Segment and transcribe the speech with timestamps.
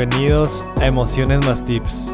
[0.00, 2.06] Bienvenidos a Emociones más Tips.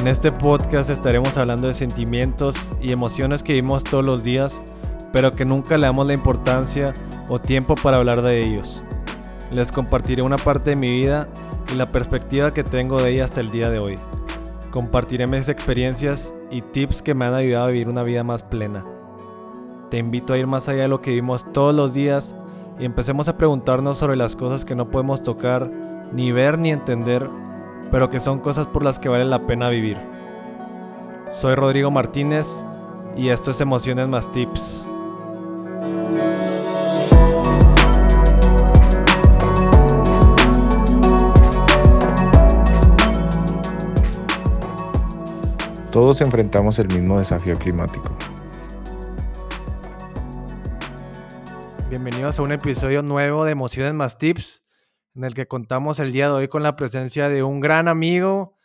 [0.00, 4.60] En este podcast estaremos hablando de sentimientos y emociones que vivimos todos los días,
[5.12, 6.92] pero que nunca le damos la importancia
[7.28, 8.82] o tiempo para hablar de ellos.
[9.52, 11.28] Les compartiré una parte de mi vida
[11.72, 14.00] y la perspectiva que tengo de ella hasta el día de hoy.
[14.72, 18.84] Compartiré mis experiencias y tips que me han ayudado a vivir una vida más plena.
[19.92, 22.34] Te invito a ir más allá de lo que vivimos todos los días
[22.80, 25.70] y empecemos a preguntarnos sobre las cosas que no podemos tocar,
[26.12, 27.28] ni ver ni entender,
[27.90, 29.98] pero que son cosas por las que vale la pena vivir.
[31.30, 32.46] Soy Rodrigo Martínez
[33.16, 34.88] y esto es Emociones más Tips.
[45.90, 48.16] Todos enfrentamos el mismo desafío climático.
[51.90, 54.62] Bienvenidos a un episodio nuevo de Emociones más Tips,
[55.14, 58.56] en el que contamos el día de hoy con la presencia de un gran amigo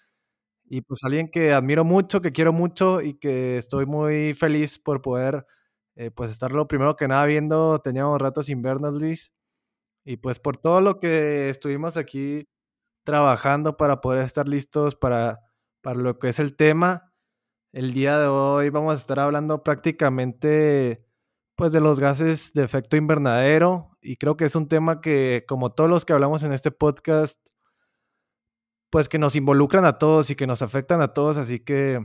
[0.70, 5.02] y pues alguien que admiro mucho, que quiero mucho y que estoy muy feliz por
[5.02, 5.46] poder
[5.96, 7.80] eh, pues estar lo primero que nada viendo.
[7.80, 9.32] Teníamos ratos vernos, Luis.
[10.06, 12.48] Y pues por todo lo que estuvimos aquí
[13.06, 15.40] trabajando para poder estar listos para,
[15.82, 17.14] para lo que es el tema.
[17.74, 20.98] El día de hoy vamos a estar hablando prácticamente
[21.56, 25.74] pues de los gases de efecto invernadero y creo que es un tema que como
[25.74, 27.40] todos los que hablamos en este podcast
[28.90, 32.00] pues que nos involucran a todos y que nos afectan a todos, así que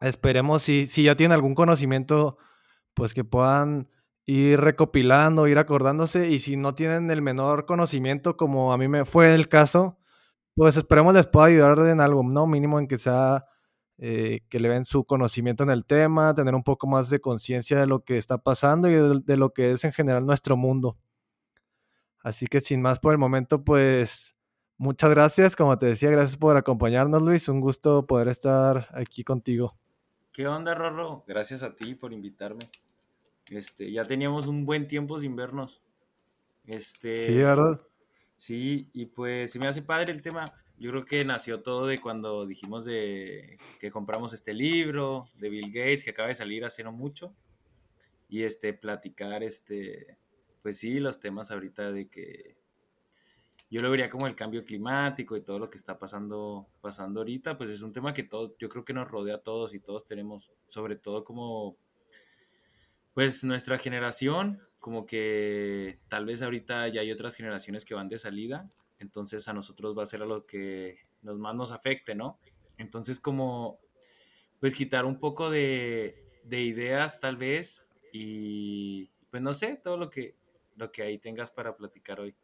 [0.00, 2.36] esperemos si, si ya tienen algún conocimiento
[2.92, 3.88] pues que puedan
[4.26, 9.06] ir recopilando, ir acordándose y si no tienen el menor conocimiento como a mí me
[9.06, 9.98] fue el caso,
[10.54, 12.46] pues esperemos les pueda ayudar en algo, ¿no?
[12.46, 13.46] Mínimo en que sea
[13.98, 17.80] eh, que le ven su conocimiento en el tema, tener un poco más de conciencia
[17.80, 20.98] de lo que está pasando y de, lo que es en general nuestro mundo.
[22.26, 24.34] Así que sin más por el momento, pues
[24.78, 25.54] muchas gracias.
[25.54, 27.48] Como te decía, gracias por acompañarnos, Luis.
[27.48, 29.76] Un gusto poder estar aquí contigo.
[30.32, 31.22] ¿Qué onda, Rorro?
[31.28, 32.68] Gracias a ti por invitarme.
[33.48, 35.80] Este, ya teníamos un buen tiempo sin vernos.
[36.66, 37.80] Este, sí, ¿verdad?
[38.36, 42.00] Sí, y pues se me hace padre el tema yo creo que nació todo de
[42.00, 46.82] cuando dijimos de que compramos este libro de Bill Gates que acaba de salir hace
[46.82, 47.32] no mucho
[48.28, 50.18] y este platicar este
[50.66, 52.56] pues sí los temas ahorita de que
[53.70, 57.56] yo lo vería como el cambio climático y todo lo que está pasando pasando ahorita
[57.56, 60.04] pues es un tema que todo yo creo que nos rodea a todos y todos
[60.04, 61.76] tenemos sobre todo como
[63.14, 68.18] pues nuestra generación como que tal vez ahorita ya hay otras generaciones que van de
[68.18, 72.38] salida entonces a nosotros va a ser a lo que nos más nos afecte, ¿no?
[72.78, 73.78] Entonces como,
[74.60, 80.36] pues quitar un poco de, ideas tal vez y pues no sé, todo lo que,
[80.76, 82.34] lo que ahí tengas para platicar hoy.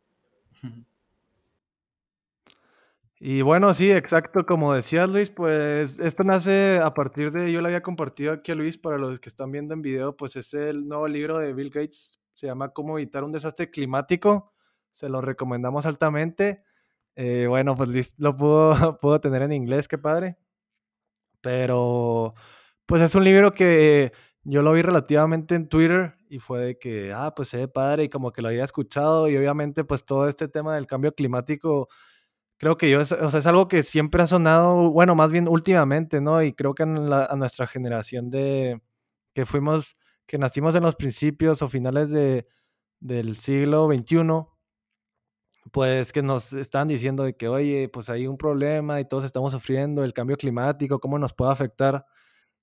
[3.18, 7.68] Y bueno, sí, exacto, como decías Luis, pues esto nace a partir de, yo lo
[7.68, 10.88] había compartido aquí a Luis, para los que están viendo en video, pues es el
[10.88, 14.52] nuevo libro de Bill Gates, se llama Cómo evitar un desastre climático
[14.92, 16.64] se lo recomendamos altamente.
[17.16, 20.38] Eh, bueno, pues lo pudo, pudo tener en inglés, qué padre.
[21.40, 22.32] Pero,
[22.86, 24.12] pues es un libro que
[24.44, 28.08] yo lo vi relativamente en Twitter y fue de que, ah, pues se padre y
[28.08, 31.88] como que lo había escuchado y obviamente pues todo este tema del cambio climático,
[32.56, 35.46] creo que yo, es, o sea, es algo que siempre ha sonado, bueno, más bien
[35.46, 36.42] últimamente, ¿no?
[36.42, 36.86] Y creo que a
[37.36, 38.80] nuestra generación de,
[39.34, 39.94] que fuimos,
[40.26, 42.46] que nacimos en los principios o finales de,
[43.00, 44.46] del siglo XXI,
[45.70, 49.52] pues que nos están diciendo de que, oye, pues hay un problema y todos estamos
[49.52, 52.06] sufriendo el cambio climático, cómo nos puede afectar,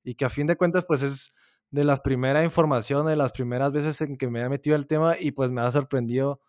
[0.04, 1.36] y que a fin de cuentas, pues es
[1.72, 5.16] de las primeras informaciones, de las primeras veces en que me ha metido el tema
[5.20, 6.42] y pues me ha sorprendido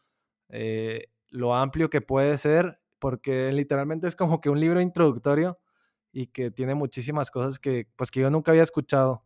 [0.51, 5.59] eh, lo amplio que puede ser, porque literalmente es como que un libro introductorio
[6.13, 9.25] y que tiene muchísimas cosas que pues que yo nunca había escuchado.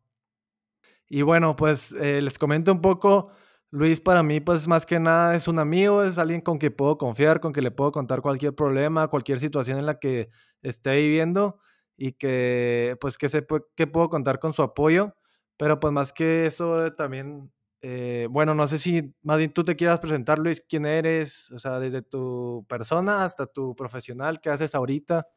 [1.09, 3.31] Y bueno, pues eh, les comento un poco
[3.71, 6.97] Luis para mí, pues más que nada es un amigo, es alguien con que puedo
[6.99, 10.31] confiar, con que le puedo contar cualquier problema, cualquier situación en la que
[10.63, 11.59] esté viviendo
[11.97, 15.15] y que pues que sé que puedo contar con su apoyo.
[15.57, 19.77] Pero pues más que eso también, eh, bueno, no sé si más bien tú te
[19.77, 24.75] quieras presentar, Luis, quién eres, o sea, desde tu persona hasta tu profesional, qué haces
[24.75, 25.29] ahorita.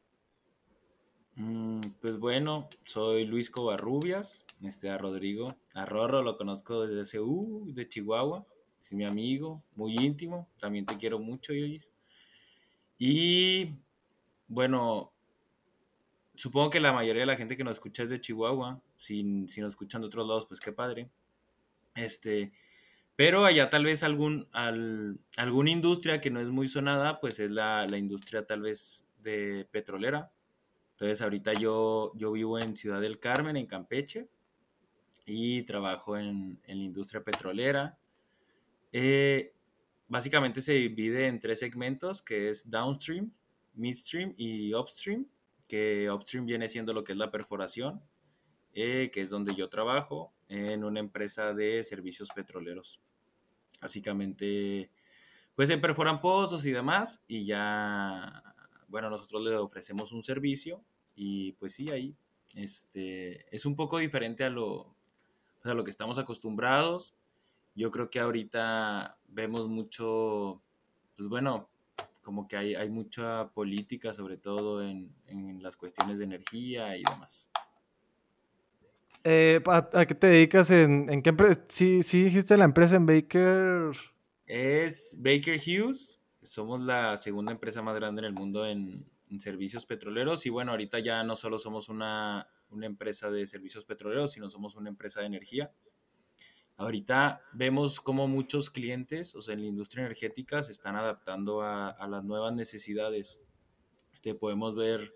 [1.36, 7.20] Mm, pues bueno, soy Luis Covarrubias, este, a Rodrigo, a Rorro lo conozco desde ese,
[7.20, 8.44] uh, de Chihuahua,
[8.80, 11.92] es mi amigo, muy íntimo, también te quiero mucho, Yoyis.
[12.98, 13.72] Y
[14.48, 15.12] bueno,
[16.38, 19.56] supongo que la mayoría de la gente que nos escucha es de Chihuahua, si, nos
[19.56, 21.10] escuchan de otros lados, pues qué padre.
[21.96, 22.52] Este,
[23.16, 27.50] pero allá tal vez algún, al, alguna industria que no es muy sonada, pues es
[27.50, 30.30] la, la industria tal vez de petrolera.
[30.92, 34.28] Entonces ahorita yo, yo vivo en Ciudad del Carmen, en Campeche,
[35.26, 37.98] y trabajo en, en la industria petrolera.
[38.92, 39.52] Eh,
[40.06, 43.32] básicamente se divide en tres segmentos, que es downstream,
[43.74, 45.26] midstream y upstream,
[45.68, 48.02] que upstream viene siendo lo que es la perforación,
[48.72, 53.00] eh, que es donde yo trabajo en una empresa de servicios petroleros.
[53.80, 54.90] Básicamente,
[55.54, 58.42] pues se perforan pozos y demás, y ya,
[58.88, 60.84] bueno, nosotros le ofrecemos un servicio,
[61.14, 62.16] y pues sí, ahí,
[62.54, 64.96] este, es un poco diferente a lo,
[65.62, 67.14] a lo que estamos acostumbrados.
[67.74, 70.62] Yo creo que ahorita vemos mucho,
[71.16, 71.70] pues bueno,
[72.28, 77.02] como que hay, hay mucha política, sobre todo en, en, las cuestiones de energía y
[77.02, 77.50] demás.
[79.24, 80.70] Eh, ¿a, qué te dedicas?
[80.70, 81.64] ¿En, en qué empresa?
[81.68, 83.92] ¿Sí, ¿Sí dijiste la empresa en Baker?
[84.44, 86.20] Es Baker Hughes.
[86.42, 90.44] Somos la segunda empresa más grande en el mundo en, en servicios petroleros.
[90.44, 94.76] Y bueno, ahorita ya no solo somos una, una empresa de servicios petroleros, sino somos
[94.76, 95.72] una empresa de energía.
[96.78, 101.90] Ahorita vemos como muchos clientes, o sea, en la industria energética, se están adaptando a,
[101.90, 103.42] a las nuevas necesidades.
[104.12, 105.12] Este, podemos ver,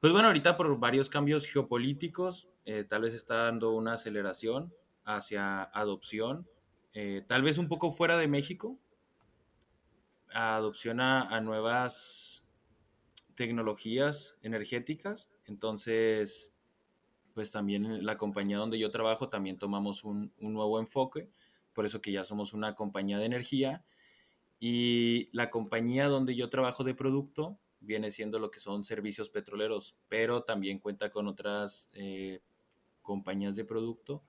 [0.00, 4.74] pues bueno, ahorita por varios cambios geopolíticos, eh, tal vez está dando una aceleración
[5.04, 6.48] hacia adopción,
[6.94, 8.78] eh, tal vez un poco fuera de México,
[10.32, 12.48] adopción a, a nuevas
[13.34, 15.28] tecnologías energéticas.
[15.44, 16.52] Entonces,
[17.38, 21.30] pues también la compañía donde yo trabajo también tomamos un, un, nuevo enfoque,
[21.72, 23.84] por eso que ya somos una compañía de energía
[24.58, 29.96] y la compañía donde yo trabajo de producto viene siendo lo que son servicios petroleros,
[30.08, 32.40] pero también cuenta con otras eh,
[33.02, 34.24] compañías de producto,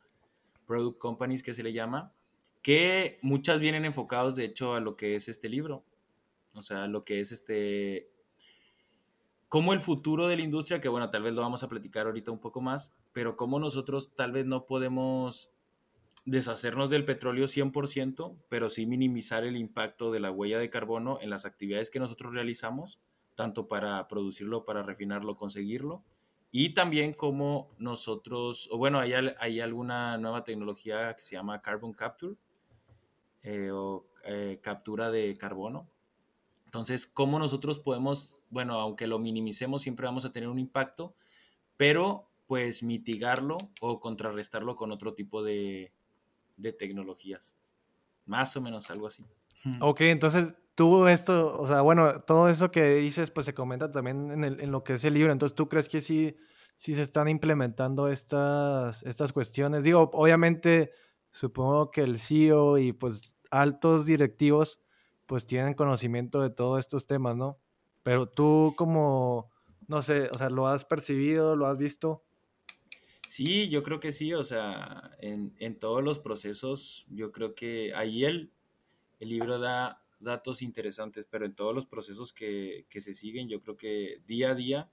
[0.67, 2.13] product companies que se le llama,
[2.61, 5.83] que muchas vienen enfocados de hecho a lo que es este libro,
[6.53, 8.11] o sea, lo que es este
[9.49, 12.31] cómo el futuro de la industria, que bueno, tal vez lo vamos a platicar ahorita
[12.31, 15.51] un poco más, pero cómo nosotros tal vez no podemos
[16.25, 21.31] deshacernos del petróleo 100%, pero sí minimizar el impacto de la huella de carbono en
[21.31, 22.99] las actividades que nosotros realizamos,
[23.35, 26.03] tanto para producirlo, para refinarlo, conseguirlo,
[26.51, 32.35] y también cómo nosotros, o bueno, hay, alguna nueva tecnología que se llama Carbon Capture,
[33.41, 35.87] eh, o eh, captura de carbono,
[36.69, 41.15] entonces, ¿cómo nosotros podemos, bueno, aunque lo minimicemos, siempre vamos a tener un impacto,
[41.77, 45.91] pero pues mitigarlo o contrarrestarlo con otro tipo de,
[46.57, 47.55] de tecnologías?
[48.27, 49.25] Más o menos algo así.
[49.81, 54.29] Ok, entonces tú esto, o sea, bueno, todo eso que dices, pues se comenta también
[54.29, 55.31] en, el, en lo que es el libro.
[55.31, 56.37] Entonces, ¿tú crees que sí,
[56.77, 59.83] sí se están implementando estas, estas cuestiones?
[59.83, 60.91] Digo, obviamente,
[61.31, 64.79] supongo que el CEO y pues altos directivos
[65.29, 67.59] pues tienen conocimiento de todos estos temas, ¿no?
[68.01, 69.51] Pero tú como,
[69.87, 72.23] no sé, o sea, ¿lo has percibido, lo has visto?
[73.27, 77.93] Sí, yo creo que sí, o sea, en, en todos los procesos, yo creo que
[77.93, 78.51] ahí el,
[79.19, 83.59] el libro da datos interesantes, pero en todos los procesos que, que, se siguen, yo
[83.59, 84.89] creo que día a día,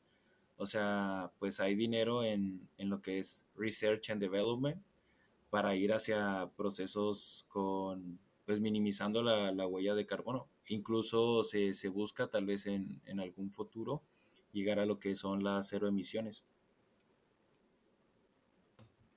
[0.59, 4.83] o sea, pues hay dinero en, en lo que es research and development
[5.49, 10.49] para ir hacia procesos con pues minimizando la, la huella de carbono.
[10.69, 14.03] Incluso se, busca tal vez en, en, algún futuro
[14.53, 16.47] llegar a lo que son las cero emisiones.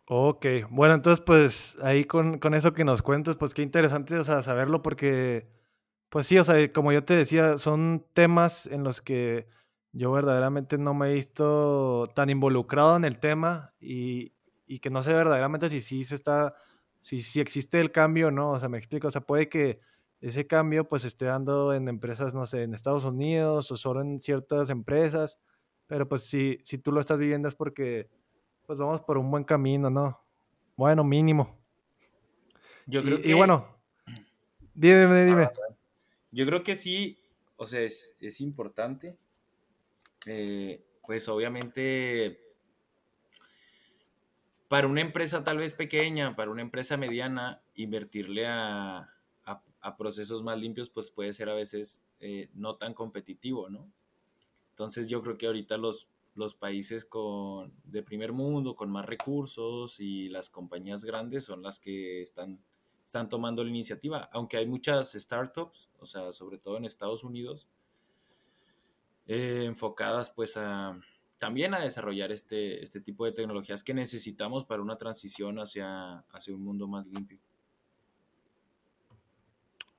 [0.05, 4.23] Ok, bueno, entonces pues ahí con, con eso que nos cuentas, pues qué interesante o
[4.23, 5.47] sea, saberlo porque,
[6.09, 9.47] pues sí, o sea, como yo te decía, son temas en los que
[9.91, 14.33] yo verdaderamente no me he visto tan involucrado en el tema y,
[14.65, 16.55] y que no sé verdaderamente si sí se está
[16.99, 19.79] si, si existe el cambio no, o sea, me explico, o sea, puede que
[20.21, 24.19] ese cambio pues esté dando en empresas, no sé, en Estados Unidos o solo en
[24.19, 25.39] ciertas empresas,
[25.87, 28.09] pero pues si, si tú lo estás viviendo es porque
[28.65, 30.21] pues vamos por un buen camino, ¿no?
[30.75, 31.57] Bueno, mínimo.
[32.85, 33.29] Yo creo y, que...
[33.31, 33.65] Y bueno,
[34.73, 35.43] dime, dime.
[35.43, 35.75] Ah,
[36.31, 37.17] yo creo que sí,
[37.55, 39.17] o sea, es, es importante.
[40.25, 42.48] Eh, pues obviamente
[44.69, 49.15] para una empresa tal vez pequeña, para una empresa mediana, invertirle a,
[49.97, 53.91] procesos más limpios, pues puede ser a veces eh, no tan competitivo, ¿no?
[54.71, 57.07] Entonces yo creo que ahorita los, los países
[57.85, 62.61] de primer mundo, con más recursos y las compañías grandes son las que están,
[63.03, 67.67] están tomando la iniciativa, aunque hay muchas startups, o sea, sobre todo en Estados Unidos,
[69.25, 70.99] eh, enfocadas pues a
[71.39, 76.53] también a desarrollar este, este tipo de tecnologías que necesitamos para una transición hacia, hacia
[76.53, 77.39] un mundo más limpio.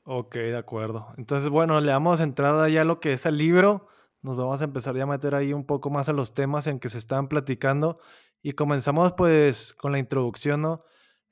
[0.04, 1.08] Ok, de acuerdo.
[1.16, 3.88] Entonces, bueno, le damos entrada ya a lo que es el libro.
[4.22, 6.78] nos vamos a empezar ya a meter ahí un poco más a los temas en
[6.78, 7.96] que se están platicando
[8.42, 10.84] y comenzamos pues con la introducción, ¿no?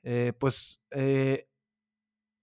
[0.03, 1.49] Eh, pues eh,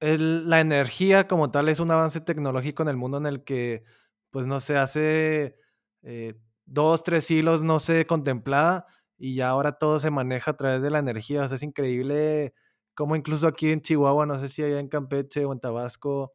[0.01, 3.85] la energía como tal es un avance tecnológico en el mundo en el que,
[4.31, 5.57] pues no sé, hace
[6.03, 6.35] eh,
[6.67, 8.87] dos, tres siglos no se contemplaba
[9.19, 11.43] y ya ahora todo se maneja a través de la energía.
[11.45, 12.55] O sea, es increíble
[12.95, 16.35] cómo incluso aquí en Chihuahua, no sé si allá en Campeche o en Tabasco,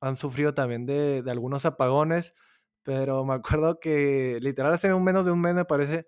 [0.00, 2.34] han sufrido también de, de algunos apagones,
[2.82, 6.06] pero me acuerdo que literal hace un menos de un mes me parece,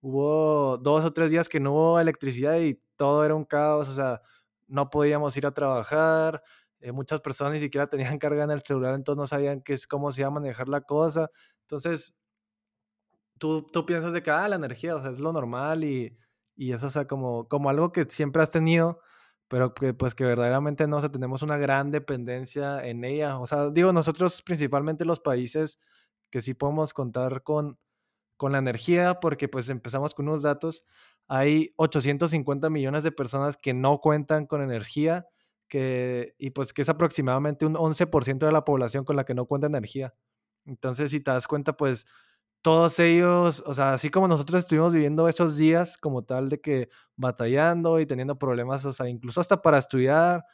[0.00, 3.94] hubo dos o tres días que no hubo electricidad y todo era un caos, o
[3.94, 4.22] sea,
[4.68, 6.42] no podíamos ir a trabajar,
[6.80, 9.86] eh, muchas personas ni siquiera tenían carga en el celular, entonces no sabían qué es,
[9.86, 11.30] cómo se iba a manejar la cosa.
[11.62, 12.14] Entonces,
[13.38, 16.16] tú, tú piensas de que, ah, la energía, o sea, es lo normal y,
[16.56, 19.00] y eso, o sea, como, como algo que siempre has tenido,
[19.48, 23.38] pero que pues que verdaderamente no, o sea, tenemos una gran dependencia en ella.
[23.38, 25.78] O sea, digo, nosotros principalmente los países
[26.30, 27.78] que sí podemos contar con,
[28.36, 30.84] con la energía, porque pues empezamos con unos datos,
[31.28, 35.26] hay 850 millones de personas que no cuentan con energía,
[35.68, 39.46] que, y pues que es aproximadamente un 11% de la población con la que no
[39.46, 40.14] cuenta energía.
[40.66, 42.06] Entonces, si te das cuenta, pues
[42.62, 46.88] todos ellos, o sea, así como nosotros estuvimos viviendo esos días como tal de que
[47.16, 50.44] batallando y teniendo problemas, o sea, incluso hasta para estudiar,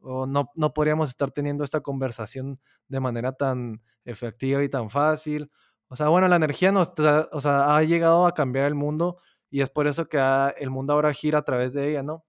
[0.00, 5.50] o no, no podríamos estar teniendo esta conversación de manera tan efectiva y tan fácil.
[5.88, 9.18] O sea, bueno, la energía nos o sea, ha llegado a cambiar el mundo
[9.50, 10.18] y es por eso que
[10.58, 12.24] el mundo ahora gira a través de ella, ¿no?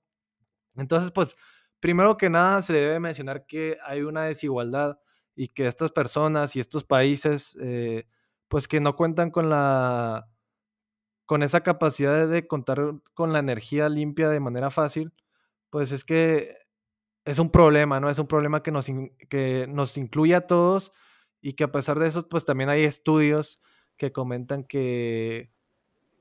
[0.75, 1.35] Entonces, pues,
[1.79, 4.99] primero que nada se debe mencionar que hay una desigualdad
[5.35, 8.05] y que estas personas y estos países, eh,
[8.55, 10.29] pues que no cuentan con la
[11.25, 15.13] con esa capacidad de contar con la energía limpia de manera fácil,
[15.69, 16.55] pues es que
[17.25, 18.09] es un problema, ¿no?
[18.09, 18.87] Es un problema que nos,
[19.29, 20.93] que nos incluye a todos
[21.41, 23.59] y que a pesar de eso, pues también hay estudios
[23.97, 25.51] que comentan que,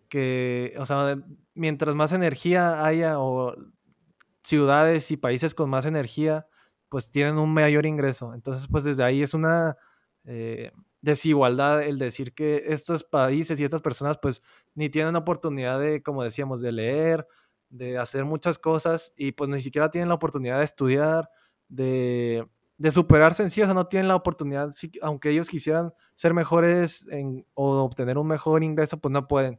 [0.08, 1.16] que, o sea,
[1.54, 3.54] mientras más energía haya o
[4.42, 6.48] ciudades y países con más energía,
[6.88, 8.34] pues tienen un mayor ingreso.
[8.34, 9.76] Entonces, pues desde ahí es una
[10.24, 10.72] eh,
[11.04, 14.42] desigualdad el decir que estos países y estas personas, pues
[14.74, 17.28] ni tienen oportunidad de, como decíamos, de leer,
[17.68, 21.28] de hacer muchas cosas y pues ni siquiera tienen la oportunidad de estudiar,
[21.68, 24.70] de, de superarse en sí, o sea, no tienen la oportunidad,
[25.02, 27.04] aunque ellos quisieran ser mejores
[27.52, 29.58] o obtener un mejor ingreso, pues no pueden.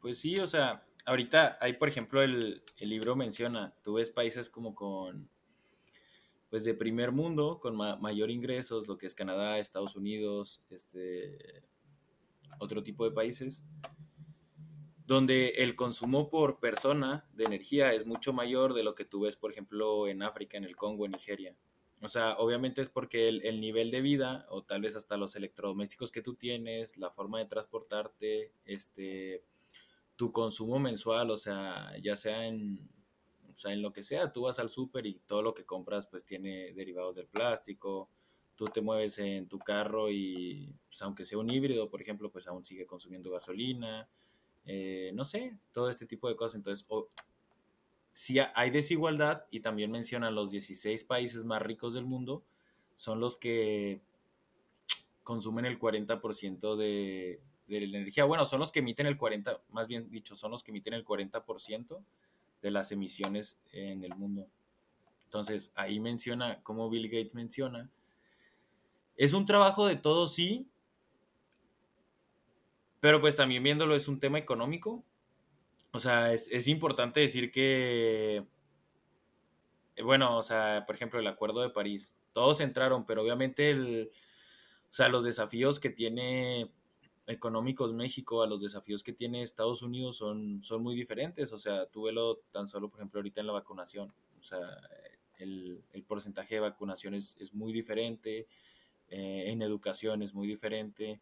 [0.00, 4.48] Pues sí, o sea, ahorita hay, por ejemplo, el, el libro menciona, tú ves países
[4.48, 5.28] como con,
[6.50, 11.62] pues de primer mundo, con mayor ingresos, lo que es Canadá, Estados Unidos, este,
[12.58, 13.62] otro tipo de países,
[15.06, 19.36] donde el consumo por persona de energía es mucho mayor de lo que tú ves,
[19.36, 21.56] por ejemplo, en África, en el Congo, en Nigeria.
[22.02, 26.10] O sea, obviamente es porque el, nivel de vida, o tal vez hasta los electrodomésticos
[26.10, 29.44] que tú tienes, la forma de transportarte, este,
[30.16, 32.88] tu consumo mensual, o sea, ya sea en,
[33.52, 36.06] o sea, en lo que sea, tú vas al súper y todo lo que compras
[36.06, 38.08] pues tiene derivados del plástico,
[38.60, 42.46] tú te mueves en tu carro y pues, aunque sea un híbrido, por ejemplo, pues
[42.46, 44.08] aún sigue consumiendo gasolina,
[44.66, 46.56] eh, no sé, todo este tipo de cosas.
[46.56, 46.86] Entonces,
[48.12, 52.44] si hay desigualdad y también mencionan los 16 países más ricos del mundo,
[52.94, 54.02] son los que
[55.22, 58.24] consumen el 40% de, de la energía.
[58.24, 61.04] Bueno, son los que emiten el 40%, más bien dicho, son los que emiten el
[61.04, 62.04] 40%
[62.62, 64.48] de las emisiones en el mundo.
[65.24, 67.90] Entonces, ahí menciona, como Bill Gates menciona,
[69.16, 70.68] es un trabajo de todos, sí,
[73.00, 75.04] pero pues también viéndolo es un tema económico.
[75.92, 78.46] O sea, es, importante decir que,
[79.96, 84.10] eh, bueno, o sea, por ejemplo, el Acuerdo de París, todos entraron, pero obviamente el,
[84.90, 86.72] o sea, los desafíos que tiene
[87.30, 91.52] económicos México a los desafíos que tiene Estados Unidos son, son muy diferentes.
[91.52, 94.12] O sea, tú velo tan solo, por ejemplo, ahorita en la vacunación.
[94.38, 94.60] O sea,
[95.38, 98.48] el, porcentaje de vacunación es, muy diferente,
[99.08, 101.20] eh, en educación es muy diferente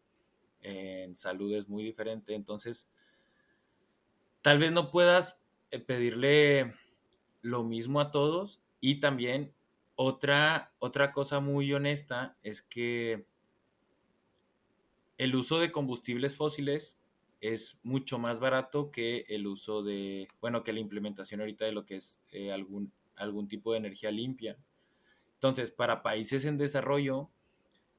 [0.61, 2.33] en salud es muy diferente.
[2.33, 2.89] Entonces,
[4.41, 5.39] tal vez no puedas
[5.71, 6.75] eh, pedirle
[7.41, 8.61] lo mismo a todos.
[8.81, 9.53] Y también
[9.95, 13.25] otra, otra cosa muy honesta es que
[15.19, 16.97] el uso de combustibles fósiles
[17.41, 21.85] es mucho más barato que el uso de, bueno, que la implementación ahorita de lo
[21.85, 24.57] que es eh, algún, algún tipo de energía limpia.
[25.33, 27.29] Entonces, para países en desarrollo,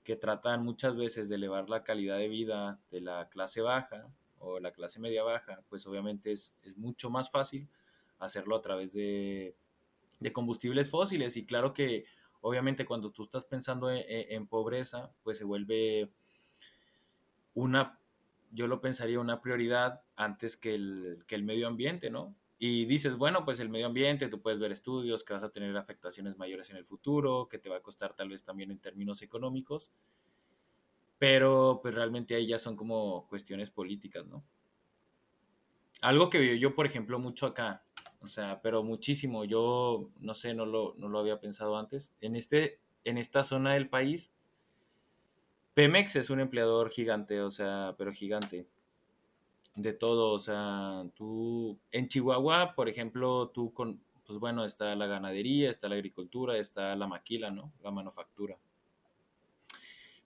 [0.03, 4.09] que tratan muchas veces de elevar la calidad de vida de la clase baja
[4.39, 7.69] o la clase media baja, pues obviamente es, mucho más fácil
[8.19, 9.55] hacerlo a través de,
[10.33, 11.37] combustibles fósiles.
[11.37, 12.07] Y claro que
[12.41, 16.11] obviamente cuando tú estás pensando en, en pobreza, pues se vuelve
[17.61, 17.99] una,
[18.53, 22.35] yo lo pensaría una prioridad antes que el, que el medio ambiente, ¿no?
[22.59, 25.75] Y dices, bueno, pues el medio ambiente, tú puedes ver estudios que vas a tener
[25.77, 29.23] afectaciones mayores en el futuro, que te va a costar tal vez también en términos
[29.23, 29.91] económicos,
[31.19, 34.45] pero pues realmente ahí ya son como cuestiones políticas, ¿no?
[36.03, 37.85] Algo que veo yo, por ejemplo, mucho acá,
[38.21, 42.37] o sea, pero muchísimo, yo no sé, no lo, no lo había pensado antes, en,
[42.37, 44.33] este, en esta zona del país,
[45.75, 48.67] Pemex es un empleador gigante, o sea, pero gigante
[49.77, 55.07] de todo, o sea, tú en Chihuahua, por ejemplo, tú con, pues bueno, está la
[55.07, 57.73] ganadería, está la agricultura, está la maquila, ¿no?
[57.83, 58.59] La manufactura.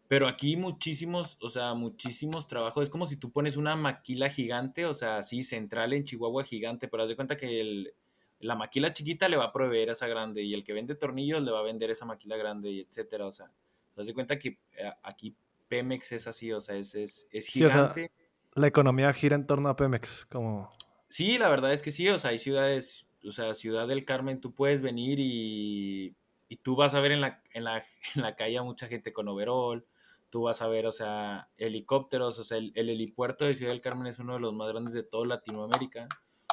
[0.09, 2.85] Pero aquí muchísimos, o sea, muchísimos trabajos.
[2.85, 6.89] Es como si tú pones una maquila gigante, o sea, así central en Chihuahua gigante,
[6.89, 7.95] pero haz de cuenta que el,
[8.41, 11.51] la maquila chiquita le va a proveer esa grande y el que vende tornillos le
[11.51, 13.27] va a vender esa maquila grande, y etcétera.
[13.27, 13.51] O sea,
[13.97, 15.35] haz de cuenta que eh, aquí
[15.69, 18.11] Pemex es así, o sea, es, es, es gigante
[18.55, 20.71] la economía gira en torno a Pemex, como...
[21.09, 24.41] Sí, la verdad es que sí, o sea, hay ciudades, o sea, Ciudad del Carmen,
[24.41, 26.17] tú puedes venir y,
[26.49, 27.79] y tú vas a ver en la, en, la,
[28.15, 29.85] en la calle a mucha gente con overall,
[30.31, 33.81] tú vas a ver, o sea, helicópteros, o sea, el, el, helipuerto de Ciudad del
[33.81, 36.09] Carmen es uno de los más grandes de toda Latinoamérica.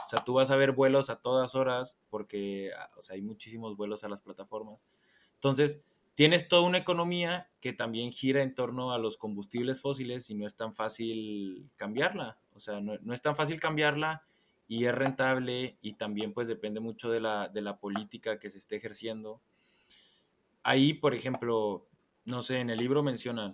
[0.06, 3.22] O sea, tú vas a ver vuelos a todas horas porque, ah, o sea, hay
[3.22, 4.80] muchísimos vuelos a las plataformas.
[5.36, 5.82] Entonces,
[6.16, 10.46] tienes toda una economía que también gira en torno a los combustibles fósiles y no
[10.46, 12.40] es tan fácil cambiarla.
[12.54, 14.26] O sea, no, es tan fácil cambiarla
[14.68, 18.58] y es rentable y también pues depende mucho de la, de la política que se
[18.58, 19.42] esté ejerciendo.
[20.64, 21.88] Ahí, por ejemplo,
[22.26, 23.54] no sé, en el libro mencionan,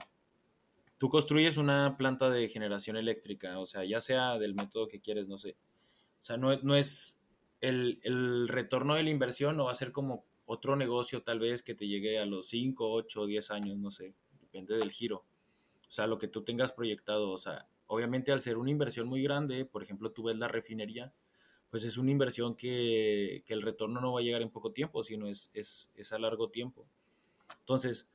[0.97, 5.27] tú construyes una planta de generación eléctrica, o sea, ya sea del método que quieres,
[5.27, 5.55] no sé.
[6.19, 7.23] O sea, no, no es
[7.61, 11.61] el, el retorno de la inversión, no va a ser como otro negocio tal vez
[11.61, 15.25] que te llegue a los 5, 8, 10 años, no sé, depende del giro.
[15.87, 19.21] O sea, lo que tú tengas proyectado, o sea, obviamente al ser una inversión muy
[19.21, 21.13] grande, por ejemplo, tú ves la refinería,
[21.69, 25.03] pues es una inversión que, que el retorno no va a llegar en poco tiempo,
[25.03, 26.87] sino es, es, es a largo tiempo.
[27.59, 28.09] Entonces,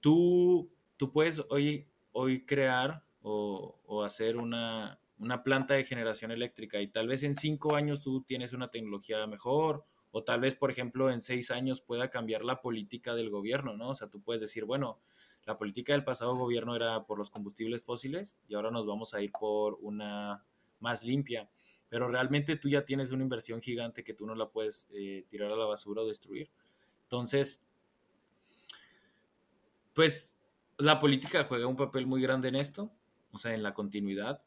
[0.00, 6.88] tú, tú puedes hoy, hoy crear o, hacer una, una planta de generación eléctrica y
[6.88, 9.84] tal vez en cinco años tú tienes una tecnología mejor
[10.16, 13.88] o tal vez, por ejemplo, en seis años pueda cambiar la política del gobierno, ¿no?
[13.88, 15.00] O sea, tú puedes decir, bueno,
[15.44, 19.20] la política del pasado gobierno era por los combustibles fósiles y ahora nos vamos a
[19.20, 20.44] ir por una
[20.78, 21.50] más limpia.
[21.88, 25.50] Pero realmente tú ya tienes una inversión gigante que tú no la puedes eh, tirar
[25.50, 26.48] a la basura o destruir.
[27.02, 27.64] Entonces,
[29.94, 30.36] pues
[30.78, 32.92] la política juega un papel muy grande en esto,
[33.32, 34.44] o sea, en la continuidad.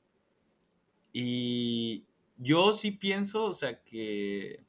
[1.11, 2.05] Y
[2.37, 4.65] yo sí pienso, o sea, que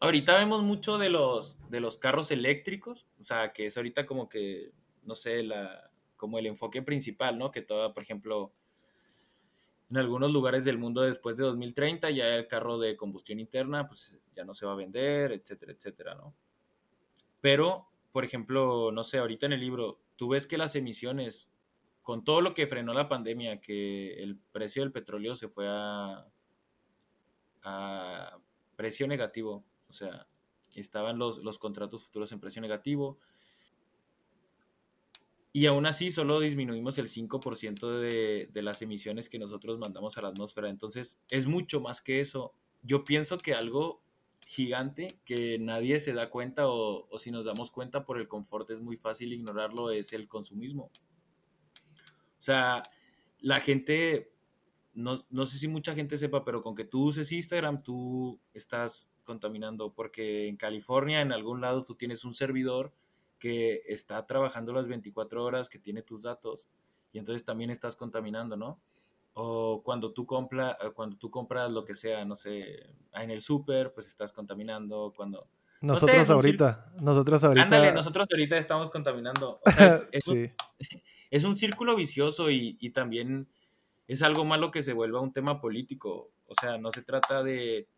[0.00, 4.28] ahorita vemos mucho de los, de los carros eléctricos, o sea, que es ahorita como
[4.28, 7.50] que, no sé, la, como el enfoque principal, ¿no?
[7.50, 8.52] Que todo, por ejemplo,
[9.90, 14.20] en algunos lugares del mundo después de 2030 ya el carro de combustión interna, pues
[14.34, 16.34] ya no se va a vender, etcétera, etcétera, ¿no?
[17.40, 21.52] Pero, por ejemplo, no sé, ahorita en el libro, tú ves que las emisiones,
[22.02, 26.26] con todo lo que frenó la pandemia, que el precio del petróleo se fue a,
[27.62, 28.38] a
[28.76, 30.26] precio negativo, o sea,
[30.74, 33.18] estaban los, los contratos futuros en precio negativo.
[35.52, 40.22] Y aún así solo disminuimos el 5% de, de las emisiones que nosotros mandamos a
[40.22, 40.68] la atmósfera.
[40.68, 42.54] Entonces es mucho más que eso.
[42.82, 44.02] Yo pienso que algo
[44.48, 48.68] gigante que nadie se da cuenta o, o, si nos damos cuenta por el confort
[48.70, 50.90] es muy fácil ignorarlo es el consumismo.
[52.36, 52.82] O sea,
[53.38, 54.32] la gente,
[54.92, 59.13] no, no sé si mucha gente sepa, pero con que tú uses Instagram, tú estás
[59.24, 62.92] contaminando, porque en California, en algún lado, tú tienes un servidor
[63.38, 66.68] que está trabajando las 24 horas, que tiene tus datos,
[67.12, 68.80] y entonces también estás contaminando, ¿no?
[69.34, 73.42] O cuando tú, compra, eh, cuando tú compras lo que sea, no sé, en el
[73.42, 75.48] súper, pues estás contaminando, cuando...
[75.80, 77.64] Nosotros no sé, ahorita, nosotros ahorita...
[77.64, 79.60] Ándale, nosotros ahorita estamos contaminando.
[79.66, 80.30] O sea, es, es, sí.
[80.30, 80.48] un,
[81.30, 83.48] es, un, círculo vicioso y, y también
[84.06, 86.30] es algo malo que se vuelva un tema político.
[86.46, 87.88] O sea, no se trata de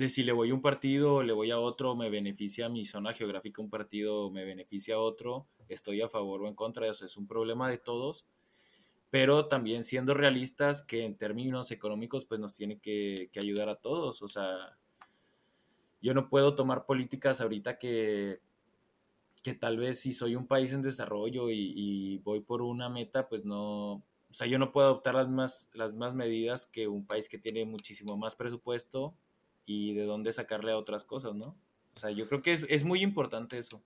[0.00, 3.12] de si le voy a un partido le voy a otro, me beneficia mi zona
[3.12, 7.26] geográfica un partido me beneficia otro, estoy a favor o en contra, eso es un
[7.26, 8.24] problema de todos,
[9.10, 13.76] pero también siendo realistas que en términos económicos pues nos tiene que, que ayudar a
[13.76, 14.78] todos, o sea,
[16.00, 18.40] yo no puedo tomar políticas ahorita que,
[19.42, 23.28] que tal vez si soy un país en desarrollo y, y, voy por una meta,
[23.28, 27.04] pues no, o sea, yo no puedo adoptar las más, las más medidas que un
[27.06, 29.14] país que tiene muchísimo más presupuesto
[29.70, 31.56] y de dónde sacarle a otras cosas, ¿no?
[31.94, 33.80] O sea, yo creo que es, es muy importante eso.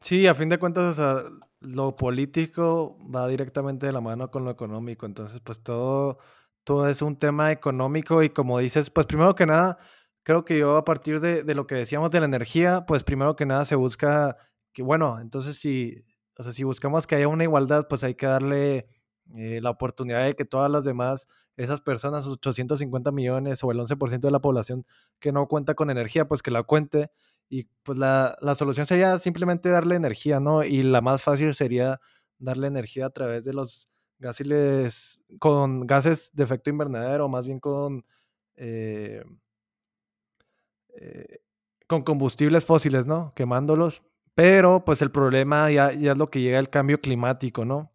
[0.00, 1.22] Sí, a fin de cuentas, o sea,
[1.60, 5.06] lo político va directamente de la mano con lo económico.
[5.06, 6.18] Entonces, pues todo,
[6.64, 9.78] todo es un tema económico y como dices, pues primero que nada,
[10.24, 13.36] creo que yo a partir de, de lo que decíamos de la energía, pues primero
[13.36, 14.36] que nada se busca
[14.72, 16.02] que, bueno, entonces si,
[16.36, 18.88] o sea, si buscamos que haya una igualdad, pues hay que darle
[19.36, 24.20] eh, la oportunidad de que todas las demás, esas personas, 850 millones o el 11%
[24.20, 24.86] de la población
[25.20, 27.10] que no cuenta con energía, pues que la cuente
[27.48, 30.64] y pues la, la, solución sería simplemente darle energía, ¿no?
[30.64, 32.00] Y la más fácil sería
[32.38, 33.88] darle energía a través de los
[34.18, 38.04] gases con gases de efecto invernadero, más bien con,
[38.56, 39.24] eh,
[40.96, 41.40] eh,
[41.86, 43.32] con combustibles fósiles, ¿no?
[43.34, 44.02] Quemándolos.
[44.34, 47.93] Pero pues el problema ya, ya es lo que llega el cambio climático, ¿no?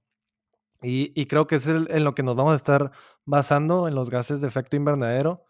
[0.81, 2.91] Y, y creo que es el, en lo que nos vamos a estar
[3.25, 5.43] basando, en los gases de efecto invernadero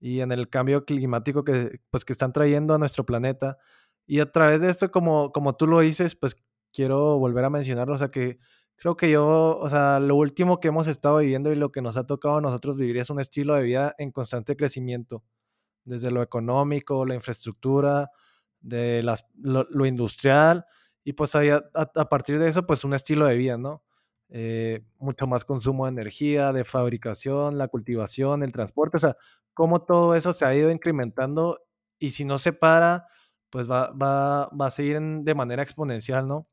[0.00, 3.58] y en el cambio climático que, pues, que están trayendo a nuestro planeta.
[4.06, 6.36] Y a través de esto, como, como tú lo dices, pues
[6.72, 8.38] quiero volver a mencionarlo, o sea que
[8.76, 11.96] creo que yo, o sea, lo último que hemos estado viviendo y lo que nos
[11.96, 15.24] ha tocado a nosotros vivir es un estilo de vida en constante crecimiento,
[15.84, 18.10] desde lo económico, la infraestructura,
[18.60, 20.66] de las, lo, lo industrial,
[21.04, 23.84] y pues ahí a, a, partir de eso, pues un estilo de vida, ¿no?
[24.30, 29.16] Eh, mucho más consumo de energía, de fabricación, la cultivación, el transporte, o sea,
[29.54, 31.60] cómo todo eso se ha ido incrementando
[31.98, 33.06] y si no se para,
[33.50, 36.48] pues va, va, va a seguir de manera exponencial, ¿no?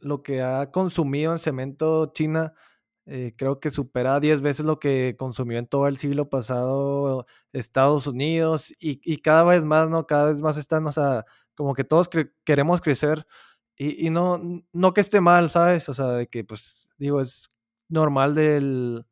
[0.00, 2.54] Lo que ha consumido en cemento China
[3.06, 8.06] eh, creo que supera 10 veces lo que consumió en todo el siglo pasado Estados
[8.06, 10.06] Unidos y, y cada vez más, ¿no?
[10.06, 12.10] Cada vez más están, o sea, como que todos
[12.44, 13.26] queremos crecer
[13.76, 14.40] y, y, no,
[14.72, 15.88] no que esté mal, ¿sabes?
[15.88, 17.48] O sea, de que, pues, digo, es
[17.88, 19.06] normal del,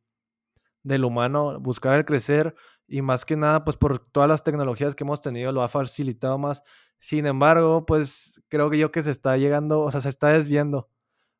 [0.83, 2.55] del humano buscar el crecer
[2.87, 6.39] y más que nada, pues por todas las tecnologías que hemos tenido lo ha facilitado
[6.39, 6.63] más.
[7.01, 10.89] Sin embargo, pues creo que yo que se está llegando, o sea, se está desviando.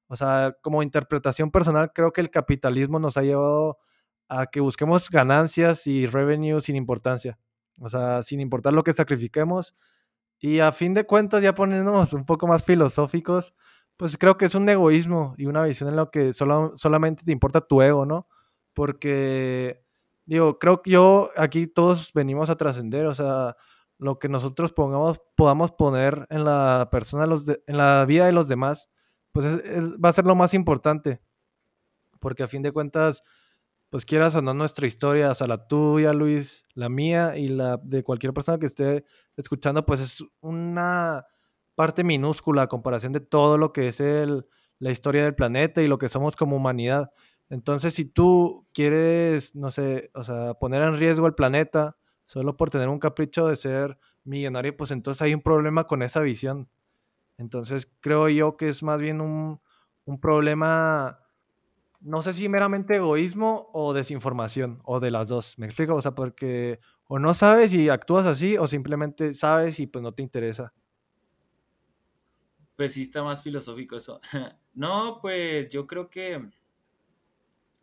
[0.09, 3.79] O sea, como interpretación personal, creo que el capitalismo nos ha llevado
[4.29, 7.39] a que busquemos ganancias y revenue sin importancia.
[7.81, 9.77] O sea, sin importar lo que sacrifiquemos.
[10.39, 13.55] Y a fin de cuentas, ya poniéndonos un poco más filosóficos,
[13.97, 17.33] pues creo que es un egoísmo y una visión en la que solo, solamente te
[17.33, 18.27] importa tu ego, ¿no?
[18.75, 19.83] Porque
[20.27, 23.57] digo, creo que yo aquí todos venimos a trascender, o sea,
[23.99, 28.33] lo que nosotros pongamos, podamos poner en la persona, los de, en la vida de
[28.33, 28.91] los demás,
[29.33, 31.23] pues es, es, va a ser lo más importante,
[32.21, 33.23] porque a fin de cuentas,
[33.89, 38.03] pues quieras o nuestra historia, o sea, la tuya, Luis, la mía y la de
[38.03, 39.05] cualquier persona que esté
[39.37, 41.25] escuchando, pues es una
[41.77, 44.47] parte minúscula a comparación de todo lo que es el,
[44.81, 47.13] la historia del planeta y lo que somos como humanidad.
[47.49, 52.71] Entonces, si tú quieres, no sé, o sea, poner en riesgo el planeta solo por
[52.71, 56.69] tener un capricho de ser millonario, pues entonces hay un problema con esa visión.
[57.39, 59.61] Entonces, creo yo que es más bien un,
[60.07, 61.21] un problema,
[62.01, 65.59] no sé si meramente egoísmo o desinformación, o de las dos.
[65.59, 65.95] ¿Me explico?
[65.95, 70.13] O sea, porque o no sabes y actúas así, o simplemente sabes y pues no
[70.13, 70.73] te interesa.
[72.77, 74.21] Pues sí está más filosófico eso.
[74.75, 76.51] no, pues yo creo que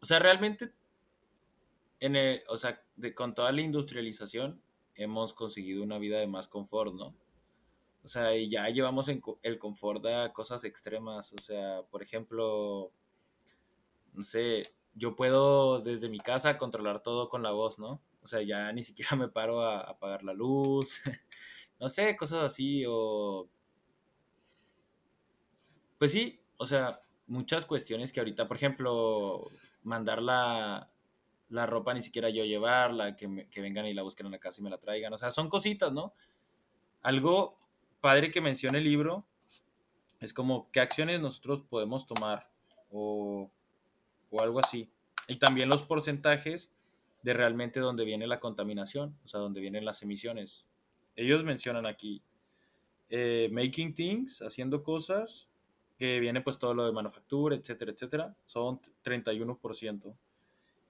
[0.04, 0.74] o sea, realmente,
[2.02, 4.62] en el, o sea, de, con toda la industrialización
[4.96, 7.16] hemos conseguido una vida de más confort, ¿no?
[8.04, 11.32] O sea, y ya llevamos el confort a cosas extremas.
[11.32, 12.92] O sea, por ejemplo,
[14.12, 18.02] no sé, yo puedo desde mi casa controlar todo con la voz, ¿no?
[18.24, 21.00] O sea, ya ni siquiera me paro a, a apagar la luz.
[21.80, 22.84] no sé, cosas así.
[22.86, 23.48] O.
[25.98, 29.44] Pues sí, o sea, muchas cuestiones que ahorita, por ejemplo,
[29.84, 30.90] mandar la,
[31.50, 34.40] la ropa, ni siquiera yo llevarla, que, me, que, vengan y la busquen en la
[34.40, 35.14] casa y me la traigan.
[35.14, 36.14] O sea, son cositas, ¿no?
[37.02, 37.58] Algo
[38.02, 39.26] padre que menciona el libro
[40.20, 42.50] es como qué acciones nosotros podemos tomar
[42.92, 43.52] o,
[44.30, 44.90] o algo así.
[45.28, 46.72] Y también los porcentajes
[47.24, 50.68] de realmente dónde viene la contaminación, o sea, dónde vienen las emisiones.
[51.16, 52.22] Ellos mencionan aquí
[53.10, 55.48] eh, making things, haciendo cosas,
[55.98, 60.14] que viene pues todo lo de manufactura, etcétera, etcétera, son 31%.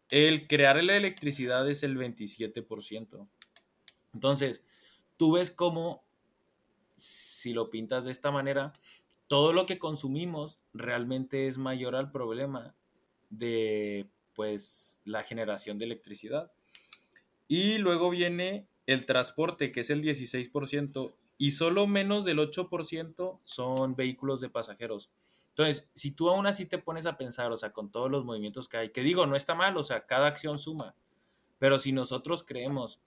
[0.10, 3.28] El crear la electricidad es el 27%.
[4.14, 4.64] Entonces,
[5.18, 6.04] tú ves cómo,
[6.96, 8.74] si lo pintas de esta manera,
[9.28, 12.76] todo lo que consumimos realmente es mayor al problema
[13.30, 16.52] de pues la generación de electricidad.
[17.48, 23.96] Y luego viene el transporte, que es el 16%, y solo menos del 8% son
[23.96, 25.12] vehículos de pasajeros.
[25.50, 28.68] Entonces, si tú aún así te pones a pensar, o sea, con todos los movimientos
[28.68, 30.96] que hay, que digo, no está mal, o sea, cada acción suma,
[31.60, 33.02] pero si nosotros creemos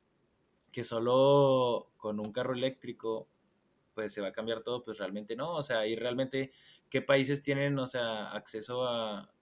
[0.71, 3.29] que solo con un carro eléctrico
[3.95, 6.53] pues se va a cambiar todo, pues realmente no, o sea, y realmente
[6.91, 9.33] qué países tienen, o sea, acceso a,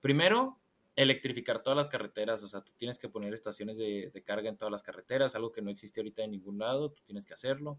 [0.00, 0.58] primero,
[1.02, 4.70] electrificar todas las carreteras, o sea, tú tienes que poner estaciones de, carga en todas
[4.70, 7.78] las carreteras, algo que no existe ahorita en ningún lado, tú tienes que hacerlo.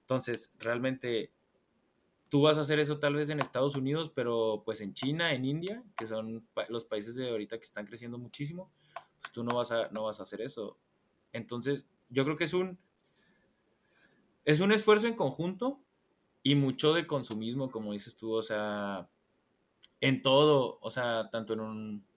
[0.00, 1.32] Entonces, realmente,
[2.28, 5.44] tú vas a hacer eso tal vez en Estados Unidos, pero pues en China, en
[5.44, 8.72] India, que son los países de ahorita que están creciendo muchísimo,
[9.20, 10.76] pues tú no vas a, no vas a hacer eso.
[11.32, 12.76] Entonces, yo creo que es un,
[14.44, 15.80] es un esfuerzo en conjunto
[16.42, 19.08] y mucho de consumismo, como dices tú, o sea,
[20.00, 22.11] en todo, o sea, tanto en un,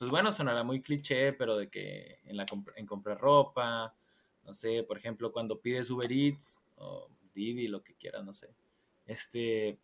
[0.00, 3.94] pues bueno, sonará muy cliché, pero de que en, la, en comprar ropa,
[4.44, 8.54] no sé, por ejemplo, cuando pides Uber Eats o Didi, lo que quieras, no sé,
[9.04, 9.78] este,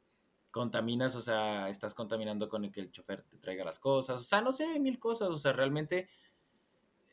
[0.51, 4.25] contaminas, o sea, estás contaminando con el que el chofer te traiga las cosas, o
[4.25, 6.09] sea, no sé, mil cosas, o sea, realmente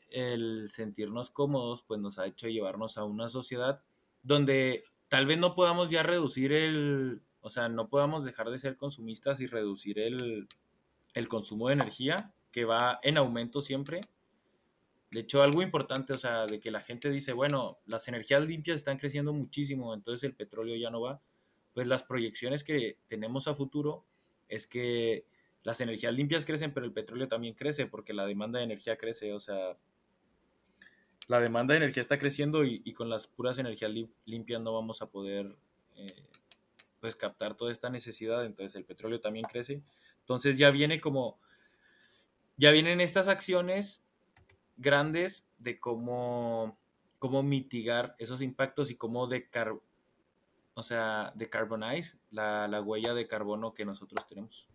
[0.08, 3.82] el sentirnos cómodos, pues nos ha hecho llevarnos a una sociedad
[4.22, 8.78] donde tal vez no podamos ya reducir el, o sea, no podamos dejar de ser
[8.78, 10.48] consumistas y reducir el,
[11.12, 14.00] el consumo de energía, que va en aumento siempre.
[15.10, 18.76] De hecho, algo importante, o sea, de que la gente dice, bueno, las energías limpias
[18.76, 21.20] están creciendo muchísimo, entonces el petróleo ya no va.
[21.72, 24.06] Pues las proyecciones que tenemos a futuro
[24.48, 25.26] es que
[25.64, 29.32] las energías limpias crecen, pero el petróleo también crece porque la demanda de energía crece,
[29.32, 29.76] o sea,
[31.26, 33.90] la demanda de energía está creciendo y, con las puras energías
[34.26, 35.56] limpias no vamos a poder
[35.96, 36.22] eh,
[37.00, 39.82] pues captar toda esta necesidad, entonces el petróleo también crece.
[40.20, 41.40] Entonces ya viene como,
[42.56, 44.04] ya vienen estas acciones
[44.76, 46.78] grandes de cómo,
[47.18, 49.74] cómo mitigar esos impactos y cómo decar,
[50.74, 54.68] o sea, decarbonize la, la huella de carbono que nosotros tenemos.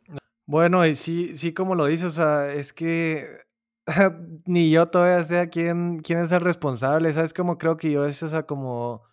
[0.45, 3.27] Bueno, y sí, sí, como lo dices, o sea, es que
[4.45, 7.33] ni yo todavía sé quién, quién es el responsable, ¿sabes?
[7.33, 9.03] Como creo que yo es, o sea, como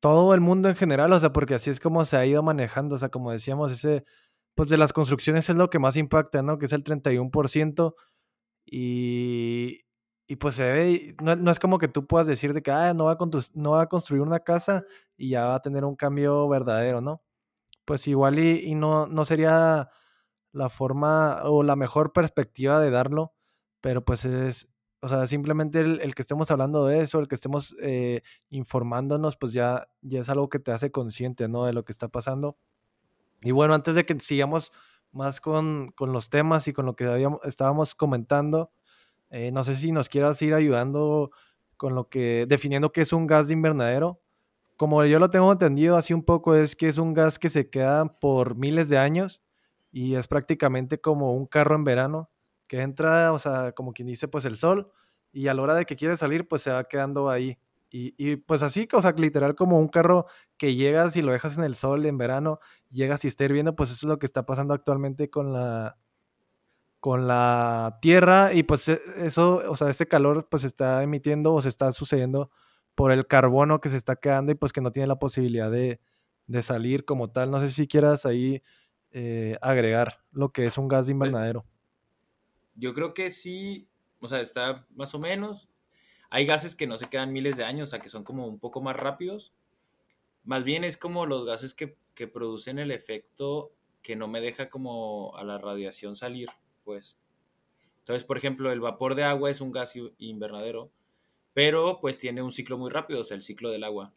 [0.00, 2.94] todo el mundo en general, o sea, porque así es como se ha ido manejando,
[2.96, 4.04] o sea, como decíamos, ese,
[4.56, 6.58] pues de las construcciones es lo que más impacta, ¿no?
[6.58, 7.94] Que es el 31%,
[8.66, 9.84] y,
[10.26, 12.94] y pues se ve, no, no, es como que tú puedas decir de que, ah,
[12.94, 13.18] no va, a
[13.54, 14.84] no va a construir una casa
[15.16, 17.22] y ya va a tener un cambio verdadero, ¿no?
[17.84, 19.90] Pues igual y, y no, no sería
[20.52, 23.36] la forma o la mejor perspectiva de darlo
[23.86, 24.68] pero pues es,
[25.00, 29.52] o sea, simplemente el, que estemos hablando de eso, el que estemos eh, informándonos, pues
[29.52, 31.66] ya, ya es algo que te hace consciente, ¿no?
[31.66, 32.58] De lo que está pasando.
[33.46, 34.72] Y bueno, antes de que sigamos
[35.12, 38.72] más con, con los temas y con lo que habíamos, estábamos comentando,
[39.30, 41.30] eh, no sé si nos quieras ir ayudando
[41.76, 44.20] con lo que, definiendo qué es un gas de invernadero.
[44.76, 47.70] Como yo lo tengo entendido así un poco, es que es un gas que se
[47.70, 49.42] queda por miles de años
[49.92, 52.30] y es prácticamente como un carro en verano
[52.66, 54.92] que entra, o sea, como quien dice, pues el sol,
[55.32, 57.58] y a la hora de que quiere salir, pues se va quedando ahí.
[57.90, 61.56] Y, y, pues así, o sea, literal como un carro que llegas y lo dejas
[61.56, 62.58] en el sol en verano,
[62.90, 65.98] llegas y está hirviendo, pues eso es lo que está pasando actualmente con la
[66.98, 71.54] con la tierra y pues e, eso, o sea, ese calor pues se está emitiendo
[71.54, 72.50] o se está sucediendo
[72.96, 76.00] por el carbono que se está quedando y pues que no tiene la posibilidad de,
[76.46, 77.50] de salir como tal.
[77.52, 78.62] No sé si quieras ahí
[79.12, 81.64] eh, agregar lo que es un gas de pues invernadero.
[82.74, 85.68] Yo creo que sí, o sea, está más o menos.
[86.36, 88.58] Hay gases que no se quedan miles de años, o sea, que son como un
[88.58, 89.54] poco más rápidos.
[90.44, 93.72] Más bien es como los gases que, que producen el efecto
[94.02, 96.50] que no me deja como a la radiación salir,
[96.84, 97.16] pues.
[98.00, 100.90] Entonces, por ejemplo, el vapor de agua es un gas invernadero,
[101.54, 104.12] pero pues tiene un ciclo muy rápido, o sea, el ciclo del agua.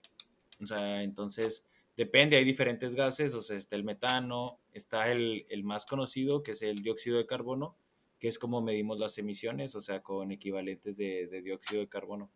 [0.61, 5.63] O sea, entonces depende, hay diferentes gases, o sea, está el metano, está el, el
[5.63, 7.77] más conocido, que es el dióxido de carbono,
[8.19, 12.29] que es como medimos las emisiones, o sea, con equivalentes de, dióxido de carbono.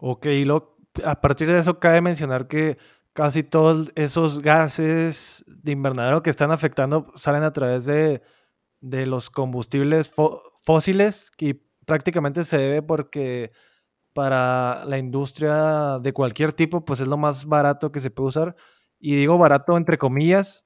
[0.00, 0.46] Ok, y
[1.04, 2.78] a partir de eso cabe mencionar que
[3.12, 8.22] casi todos esos gases de invernadero que están afectando salen a través de,
[8.80, 10.14] los combustibles
[10.62, 11.54] fósiles y
[11.86, 13.52] prácticamente se debe porque
[14.12, 18.56] para la industria de cualquier tipo pues es lo más barato que se puede usar
[19.00, 20.65] y digo barato entre comillas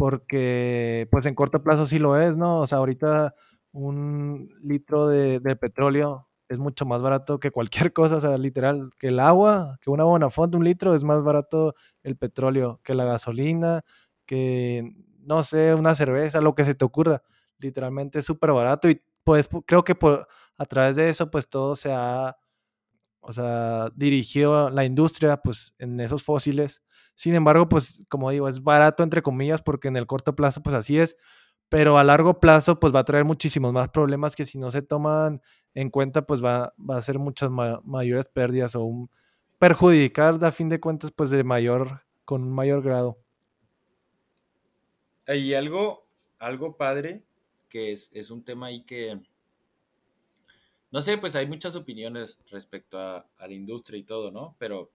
[0.00, 2.60] porque pues en corto plazo sí lo es, ¿no?
[2.60, 3.34] O sea, ahorita
[3.70, 9.08] un litro de, petróleo es mucho más barato que cualquier cosa, o sea, literal, que
[9.08, 13.04] el agua, que una buena fuente, un litro es más barato el petróleo que la
[13.04, 13.82] gasolina,
[14.24, 17.22] que, no sé, una cerveza, lo que se te ocurra,
[17.58, 19.94] literalmente es súper barato y pues creo que
[20.56, 22.38] a través de eso pues todo se ha,
[23.20, 26.82] o sea, dirigido la industria pues en esos fósiles
[27.14, 30.74] sin embargo, pues como digo, es barato entre comillas porque en el corto plazo pues
[30.74, 31.16] así es,
[31.68, 34.82] pero a largo plazo pues va a traer muchísimos más problemas que si no se
[34.82, 35.40] toman
[35.74, 39.10] en cuenta pues va, va a ser muchas mayores pérdidas o un,
[39.60, 43.18] perjudicar a fin de cuentas pues de mayor, con un mayor grado.
[45.28, 47.22] Y algo, algo padre,
[47.68, 49.20] que es, es un tema ahí que,
[50.90, 54.56] no sé, pues hay muchas opiniones respecto a, a, la industria y todo, ¿no?
[54.58, 54.90] Pero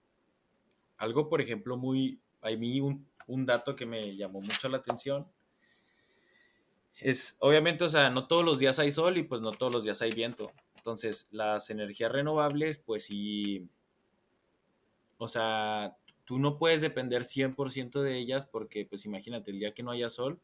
[0.97, 3.05] algo, por ejemplo, muy, a mí un,
[3.45, 5.27] dato que me llamó mucho la atención
[6.99, 9.83] es, obviamente, o sea, no todos los días hay sol y pues no todos los
[9.83, 10.51] días hay viento.
[10.75, 13.67] Entonces, las energías renovables, pues sí,
[15.17, 19.83] o sea, tú no puedes depender 100% de ellas porque, pues imagínate, el día que
[19.83, 20.39] no haya sol,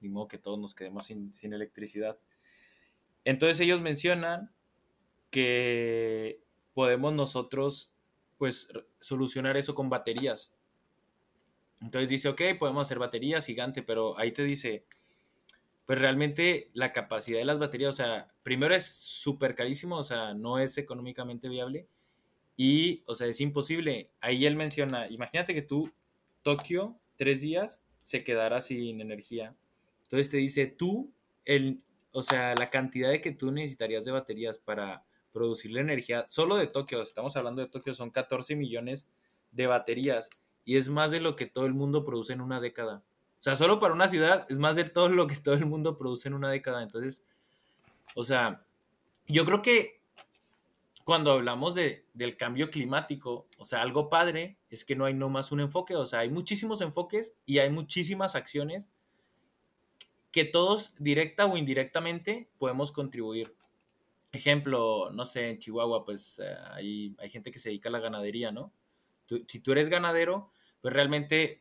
[0.00, 2.18] ni modo que todos nos quedemos sin, sin electricidad.
[3.24, 4.52] Entonces ellos mencionan
[5.30, 6.42] que
[6.74, 7.92] podemos nosotros,
[8.42, 10.50] pues, solucionar eso con baterías.
[11.80, 14.84] Entonces dice, ok, podemos hacer baterías gigante, pero ahí te dice,
[15.86, 20.34] pues realmente la capacidad de las baterías, o sea, primero es súper carísimo, o sea,
[20.34, 21.86] no es económicamente viable.
[22.56, 24.10] Y, o sea, es imposible.
[24.20, 25.92] Ahí él menciona, imagínate que tú,
[26.42, 29.54] Tokio, tres días, se quedara sin energía.
[30.02, 31.12] Entonces te dice, tú,
[31.44, 31.78] el,
[32.10, 36.56] o sea, la cantidad de que tú necesitarías de baterías para producir la energía, solo
[36.56, 39.08] de Tokio, estamos hablando de Tokio, son 14 millones
[39.50, 40.30] de baterías.
[40.64, 43.02] Y es más de lo que todo el mundo produce en una década.
[43.40, 45.96] O sea, solo para una ciudad es más de todo lo que todo el mundo
[45.96, 46.82] produce en una década.
[46.82, 47.24] Entonces,
[48.14, 48.64] o sea,
[49.26, 50.00] yo creo que
[51.04, 55.50] cuando hablamos de, del cambio climático, o sea, algo padre es que no hay nomás
[55.50, 58.88] un enfoque, o sea, hay muchísimos enfoques y hay muchísimas acciones
[60.30, 63.54] que todos, directa o indirectamente, podemos contribuir.
[64.32, 68.00] Ejemplo, no sé, en Chihuahua, pues eh, hay, hay, gente que se dedica a la
[68.00, 68.72] ganadería, ¿no?
[69.26, 71.60] Tú, si tú eres ganadero, pues realmente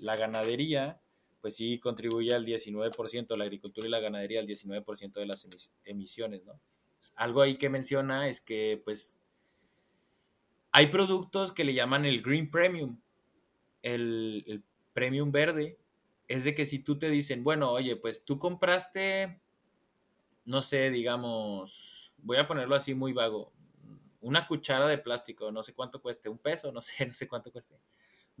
[0.00, 1.00] la ganadería
[1.40, 5.46] pues sí contribuye al 19%, la agricultura y la ganadería al 19% de las
[5.84, 6.60] emisiones, ¿no?
[7.16, 9.18] Algo ahí que menciona es que, pues,
[10.70, 13.00] hay productos que le llaman el Green Premium,
[13.82, 15.78] el, el Premium verde,
[16.28, 19.40] es de que si tú te dicen, bueno, oye, pues tú compraste,
[20.44, 23.52] no sé, digamos, voy a ponerlo así muy vago,
[24.20, 27.50] una cuchara de plástico, no sé cuánto cueste, un peso, no sé, no sé cuánto
[27.52, 27.76] cueste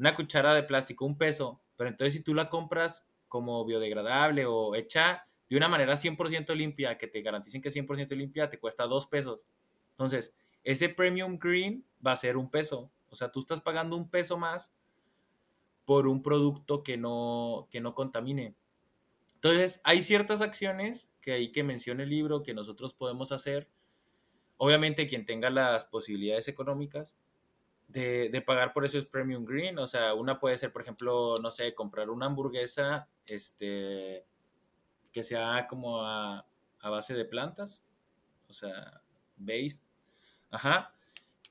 [0.00, 4.74] una cuchara de plástico, un peso, pero entonces si tú la compras como biodegradable o
[4.74, 8.84] hecha de una manera 100% limpia, que te garanticen que es 100% limpia, te cuesta
[8.84, 9.40] dos pesos.
[9.90, 10.32] Entonces,
[10.64, 12.90] ese premium green va a ser un peso.
[13.10, 14.72] O sea, tú estás pagando un peso más
[15.84, 18.54] por un producto que no, que no contamine.
[19.34, 23.68] Entonces, hay ciertas acciones que ahí que menciona el libro que nosotros podemos hacer.
[24.56, 27.16] Obviamente, quien tenga las posibilidades económicas,
[27.92, 29.78] de, pagar por eso es Premium Green.
[29.78, 34.24] O sea, una puede ser, por ejemplo, no sé, comprar una hamburguesa este,
[35.12, 36.46] que sea como a,
[36.82, 37.82] base de plantas.
[38.48, 39.02] O sea,
[39.36, 39.80] based.
[40.50, 40.94] Ajá.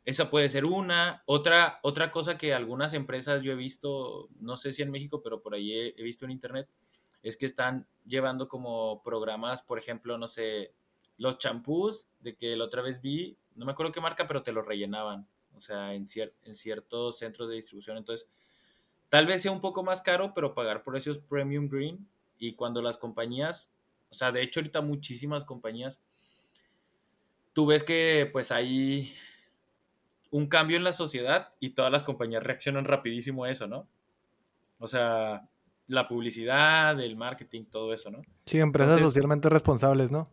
[0.05, 1.23] Esa puede ser una.
[1.25, 5.41] Otra, otra cosa que algunas empresas yo he visto, no sé si en México, pero
[5.41, 6.67] por ahí he visto en internet,
[7.23, 10.73] es que están llevando como programas, por ejemplo, no sé,
[11.17, 14.51] los champús, de que la otra vez vi, no me acuerdo qué marca, pero te
[14.51, 15.27] lo rellenaban
[15.59, 16.05] o sea, en,
[16.43, 17.97] en ciertos centros de distribución.
[17.97, 18.27] Entonces,
[19.09, 22.07] tal vez sea un poco más caro, pero pagar precios premium green.
[22.37, 23.73] Y cuando las compañías,
[24.09, 26.01] o sea, de hecho ahorita muchísimas compañías,
[27.51, 29.13] tú ves que pues hay
[30.31, 33.87] un cambio en la sociedad y todas las compañías reaccionan rapidísimo a eso, ¿no?
[34.77, 35.49] O sea,
[35.89, 38.21] la publicidad, el marketing, todo eso, ¿no?
[38.45, 40.29] Sí, empresas socialmente responsables, ¿no?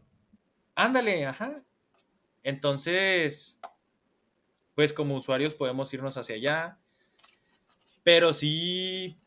[0.75, 1.57] Ándale, ajá.
[2.43, 3.59] Entonces,
[4.75, 6.79] pues como usuarios podemos irnos hacia allá.
[8.05, 9.19] Pero sí,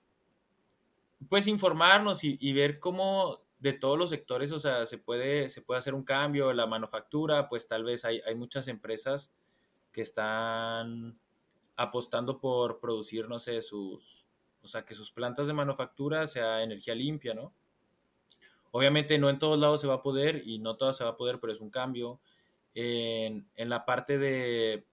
[1.27, 5.79] pues informarnos y, ver cómo de todos los sectores, o sea, se puede, se puede
[5.79, 6.53] hacer un cambio.
[6.53, 9.33] La manufactura, pues tal vez hay, hay muchas empresas
[9.91, 11.19] que están
[11.75, 14.28] apostando por producir, no sé, sus,
[14.69, 17.53] sea, que sus plantas de manufactura sea energía limpia, ¿no?
[18.71, 21.17] Obviamente no en todos lados se va a poder y no todas se va a
[21.17, 22.19] poder, pero es un cambio.
[22.75, 24.85] En, la parte de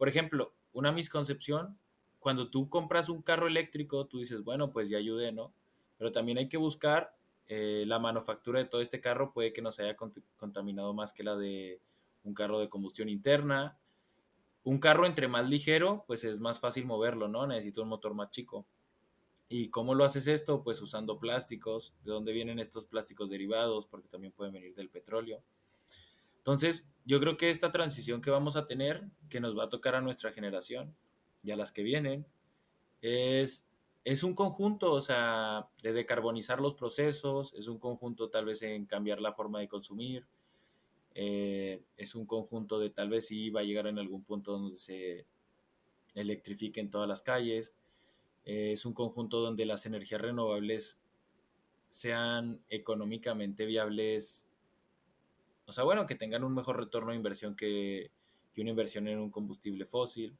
[0.00, 1.76] por ejemplo, una misconcepción,
[2.20, 5.52] cuando tú compras un carro eléctrico, tú dices, bueno, pues ya ayudé, ¿no?
[5.98, 7.14] Pero también hay que buscar
[7.48, 9.96] eh, la manufactura de todo este carro, puede que no se haya
[10.38, 11.82] contaminado más que la de
[12.24, 13.76] un carro de combustión interna.
[14.62, 17.46] Un carro entre más ligero, pues es más fácil moverlo, ¿no?
[17.46, 18.64] Necesito un motor más chico.
[19.52, 20.62] ¿Y cómo lo haces esto?
[20.62, 21.92] Pues usando plásticos.
[22.04, 23.84] ¿De dónde vienen estos plásticos derivados?
[23.86, 25.42] Porque también pueden venir del petróleo.
[26.38, 29.96] Entonces, yo creo que esta transición que vamos a tener, que nos va a tocar
[29.96, 30.94] a nuestra generación
[31.42, 32.24] y a las que vienen,
[33.02, 33.66] es,
[34.04, 38.86] es un conjunto, o sea, de decarbonizar los procesos, es un conjunto tal vez en
[38.86, 40.26] cambiar la forma de consumir,
[41.14, 44.76] eh, es un conjunto de tal vez sí va a llegar en algún punto donde
[44.76, 45.26] se,
[46.14, 47.72] electrifiquen todas las calles.
[48.44, 51.00] Eh, es un conjunto donde las energías renovables
[51.88, 54.48] sean económicamente viables,
[55.66, 58.10] o sea, bueno, que tengan un mejor retorno de inversión que,
[58.52, 60.36] que una inversión en un combustible fósil,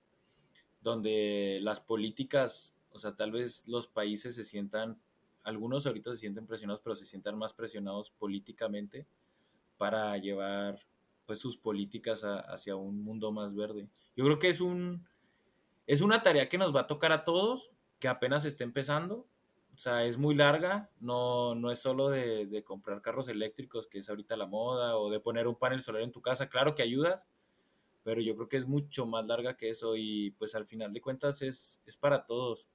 [0.81, 5.01] donde las políticas, o sea, tal vez los países se sientan,
[5.43, 9.07] algunos ahorita se sienten presionados, pero se sientan más presionados políticamente
[9.77, 10.81] para llevar
[11.27, 13.89] pues sus políticas hacia un mundo más verde.
[14.17, 15.07] Yo creo que es un
[15.87, 17.71] es una tarea que nos va a tocar a todos,
[18.01, 19.29] que apenas está empezando.
[19.75, 24.09] O sea, es muy larga, no, no es solo de, comprar carros eléctricos, que es
[24.11, 26.49] ahorita la moda, o de poner un panel solar en tu casa.
[26.49, 27.27] Claro que ayudas,
[28.03, 31.01] pero yo creo que es mucho más larga que eso y pues al final de
[31.01, 32.69] cuentas es, es para todos.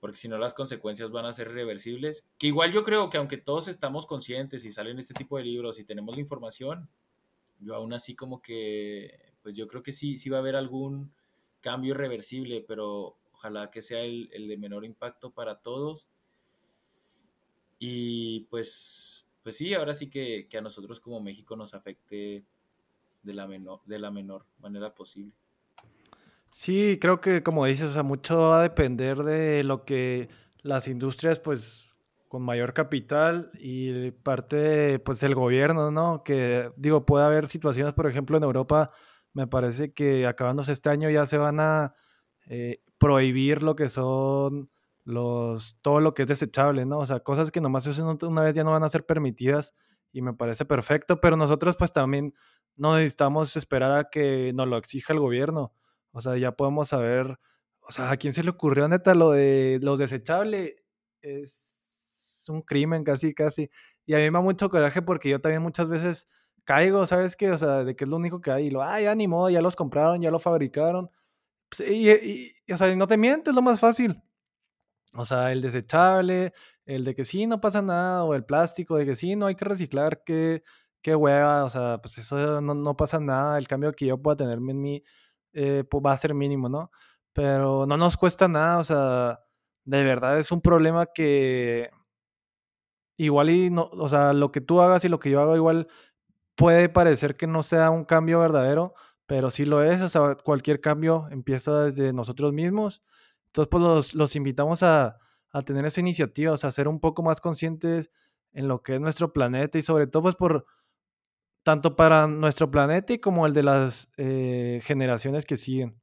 [0.00, 2.26] Porque si no las consecuencias van a ser irreversibles.
[2.38, 5.78] Que igual yo creo que aunque todos estamos conscientes y salen este tipo de libros
[5.78, 6.88] y tenemos la información,
[7.58, 11.12] yo aún así como que, pues yo creo que sí, sí va a haber algún
[11.60, 16.08] cambio irreversible, pero ojalá que sea el, el de menor impacto para todos.
[17.78, 22.44] Y pues, pues sí, ahora sí que, que a nosotros como México nos afecte
[23.22, 25.32] de la menor, de la menor manera posible.
[26.48, 30.28] Sí, creo que como dices, mucho va a depender de lo que
[30.62, 31.90] las industrias, pues,
[32.28, 36.22] con mayor capital y parte, pues, el gobierno, ¿no?
[36.24, 38.90] Que, digo, puede haber situaciones, por ejemplo, en Europa,
[39.34, 41.94] me parece que acabándose este año ya se van a
[42.46, 44.70] eh, prohibir lo que son
[45.04, 47.00] los, todo lo que es desechable, ¿no?
[47.00, 49.74] O sea, cosas que nomás se usan una vez ya no van a ser permitidas
[50.10, 52.32] y me parece perfecto, pero nosotros pues también
[52.76, 55.74] no necesitamos esperar a que nos lo exija el gobierno.
[56.12, 57.38] O sea, ya podemos saber,
[57.80, 60.72] o sea, ¿a quién se le ocurrió neta lo de los desechables?
[61.20, 63.68] Es un crimen casi, casi.
[64.06, 66.26] Y a mí me da mucho coraje porque yo también muchas veces
[66.64, 67.50] caigo, ¿sabes qué?
[67.50, 68.68] O sea, de que es lo único que hay.
[68.68, 71.10] Y lo, ah, ya ni modo, ya los compraron, ya lo fabricaron.
[71.70, 74.22] Pues, y, y, y, o sea, no te mientes, es lo más fácil.
[75.14, 76.52] O sea, el desechable,
[76.86, 79.54] el de que sí, no pasa nada, o el plástico, de que sí, no hay
[79.54, 80.64] que reciclar, qué,
[81.02, 84.36] qué hueva, o sea, pues eso no, no pasa nada, el cambio que yo pueda
[84.36, 85.04] tener en mí
[85.52, 86.90] eh, pues va a ser mínimo, ¿no?
[87.32, 89.40] Pero no nos cuesta nada, o sea,
[89.84, 91.90] de verdad es un problema que
[93.16, 95.88] igual y no, o sea, lo que tú hagas y lo que yo hago igual
[96.56, 98.94] puede parecer que no sea un cambio verdadero,
[99.26, 103.02] pero sí lo es, o sea, cualquier cambio empieza desde nosotros mismos.
[103.46, 105.18] Entonces, pues los, los invitamos a,
[105.50, 108.10] a, tener esa iniciativa, o sea, a ser un poco más conscientes
[108.52, 110.66] en lo que es nuestro planeta y sobre todo, pues por,
[111.64, 116.00] tanto para nuestro planeta y como el de las eh, generaciones que siguen.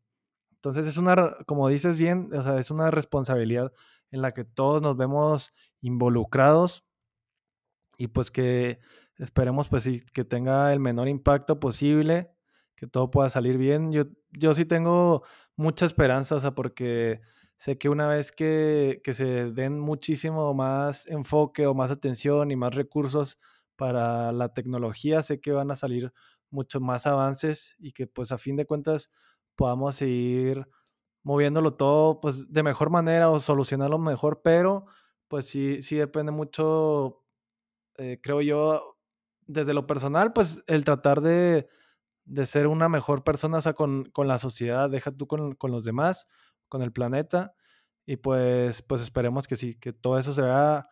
[0.56, 3.72] Entonces es una, como dices bien, o sea, es una responsabilidad
[4.12, 6.84] en la que todos nos vemos involucrados
[7.98, 8.80] y pues que
[9.18, 12.32] esperemos pues que tenga el menor impacto posible,
[12.82, 13.92] que todo pueda salir bien.
[13.92, 15.22] Yo, yo sí tengo
[15.56, 17.22] mucha esperanza, o sea, porque
[17.56, 22.56] sé que una vez que, que se den muchísimo más enfoque o más atención y
[22.56, 23.38] más recursos
[23.76, 26.12] para la tecnología, sé que van a salir
[26.50, 29.12] muchos más avances y que pues a fin de cuentas
[29.56, 30.68] podamos seguir
[31.22, 34.88] moviéndolo todo pues de mejor manera o solucionarlo mejor, pero
[35.28, 37.24] pues sí, sí depende mucho,
[38.00, 38.98] eh, creo yo,
[39.46, 41.70] desde lo personal, pues el tratar de,
[42.26, 45.72] de ser una mejor persona o sea, con, con, la sociedad, deja tú con, con,
[45.72, 46.28] los demás,
[46.70, 47.54] con el planeta,
[48.06, 50.88] y pues, pues esperemos que sí, que todo eso se vea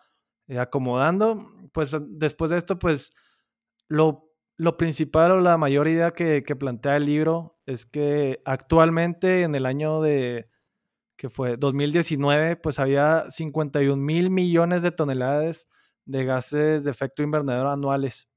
[0.47, 1.51] eh, acomodando.
[1.73, 3.11] Pues después de esto, pues
[3.87, 9.43] lo, lo principal o la mayor idea que, que, plantea el libro es que actualmente
[9.43, 10.49] en el año de
[11.17, 15.67] que fue 2019, pues había 51 mil millones de toneladas
[16.05, 18.29] de gases de efecto invernadero anuales.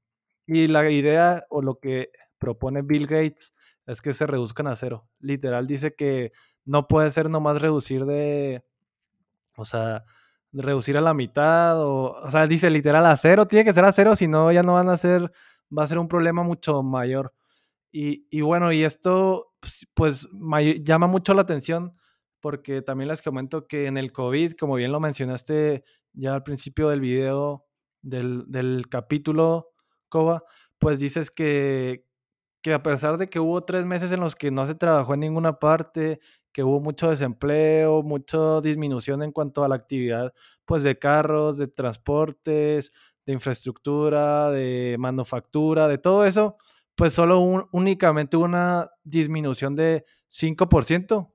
[0.45, 2.11] Y la idea o lo que
[2.43, 3.53] propone Bill Gates
[3.85, 5.07] es que se reduzcan a cero.
[5.19, 6.33] Literal dice que
[6.65, 8.65] no puede ser nomás reducir de,
[9.55, 10.03] o sea,
[10.51, 13.93] reducir a la mitad, o, o sea, dice literal a cero, tiene que ser a
[13.93, 15.31] cero, si no, ya no van a ser,
[15.75, 17.33] va a ser un problema mucho mayor.
[17.93, 20.27] Y, y bueno, y esto pues, pues
[20.81, 21.95] llama mucho la atención
[22.41, 26.89] porque también les comento que en el COVID, como bien lo mencionaste ya al principio
[26.89, 27.65] del video,
[28.01, 29.69] del, del capítulo,
[30.09, 30.43] Coba,
[30.77, 32.05] pues dices que,
[32.63, 35.19] que a pesar de que hubo tres meses en los que no se trabajó en
[35.19, 36.19] ninguna parte,
[36.53, 40.33] que hubo mucho desempleo, mucha disminución en cuanto a la actividad
[40.65, 42.91] pues de carros, de transportes,
[43.25, 46.57] de infraestructura, de manufactura, de todo eso,
[46.95, 51.29] pues solo un, únicamente una disminución de 5%.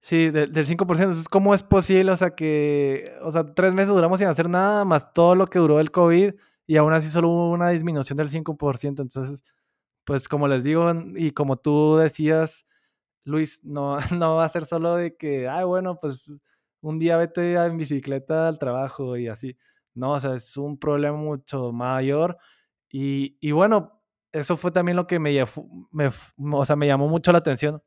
[0.00, 0.80] Sí, de, del 5%.
[0.80, 2.10] Entonces, ¿cómo es posible?
[2.12, 5.58] O sea, que, o sea, tres meses duramos sin hacer nada, más todo lo que
[5.60, 6.34] duró el COVID,
[6.66, 9.00] y aún así solo hubo una disminución del 5%.
[9.02, 9.44] Entonces,
[10.04, 12.66] pues como les digo, y como tú decías,
[13.24, 16.38] Luis, no, no va a ser solo de que, ay, bueno, pues
[16.80, 19.56] un día vete en bicicleta al trabajo y así.
[19.94, 22.38] No, o sea, es un problema mucho mayor.
[22.90, 25.32] Y, y bueno, eso fue también lo que me,
[25.92, 26.10] me,
[26.52, 27.82] o sea, me llamó mucho la atención,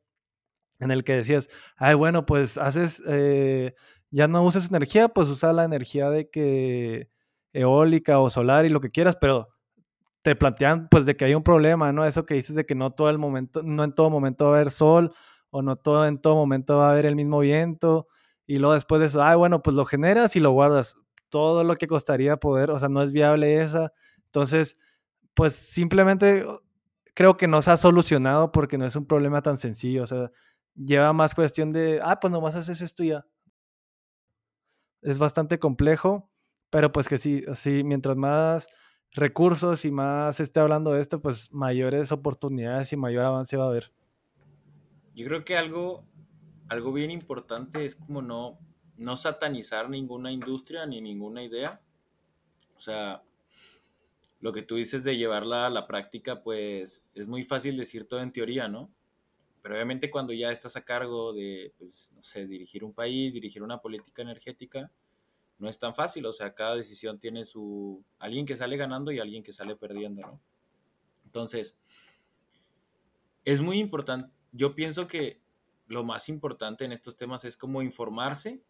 [0.79, 3.75] en el que decías, ay, bueno, pues haces, eh,
[4.11, 7.09] ya no usas energía, pues usa la energía de que
[7.53, 9.49] eólica o solar y lo que quieras, pero
[10.25, 12.03] te plantean pues de que hay un problema, ¿no?
[12.03, 14.55] Eso que dices de que no todo el momento, no en todo momento va a
[14.55, 15.13] haber sol
[15.51, 18.07] o no todo en todo momento va a haber el mismo viento
[18.47, 20.95] y luego después de eso, ay, bueno, pues lo generas y lo guardas.
[21.29, 23.93] Todo lo que costaría poder, o sea, no es viable esa.
[24.25, 24.77] Entonces,
[25.35, 26.43] pues simplemente
[27.13, 30.31] creo que no se ha solucionado porque no es un problema tan sencillo, o sea,
[30.75, 33.25] lleva más cuestión de, ah, pues nomás haces esto ya.
[35.03, 36.31] Es bastante complejo,
[36.71, 38.67] pero pues que sí, sí, mientras más
[39.15, 43.69] recursos y más esté hablando de esto, pues mayores oportunidades y mayor avance va a
[43.69, 43.91] haber.
[45.15, 46.03] Yo creo que algo,
[46.67, 48.59] algo bien importante es como no,
[48.97, 51.81] no satanizar ninguna industria ni ninguna idea.
[52.75, 53.23] O sea,
[54.41, 58.19] lo que tú dices de llevarla a la práctica, pues es muy fácil decir todo
[58.21, 58.91] en teoría, ¿no?
[59.61, 63.63] Pero obviamente cuando ya estás a cargo de, pues, no sé, dirigir un país, dirigir
[63.63, 64.91] una política energética,
[65.57, 69.19] no es tan fácil, o sea, cada decisión tiene su, alguien que sale ganando y
[69.19, 70.41] alguien que sale perdiendo, ¿no?
[71.23, 71.77] Entonces,
[73.45, 75.41] es muy importante, yo pienso que
[75.87, 78.63] lo más importante en estos temas es como informarse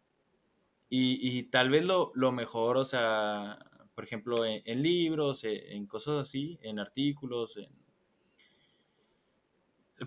[0.89, 3.59] y, tal vez lo, mejor, o sea,
[3.95, 7.59] por ejemplo, en, libros, en, cosas así, en artículos,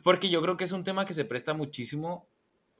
[0.02, 2.28] porque yo creo que es un tema que se presta muchísimo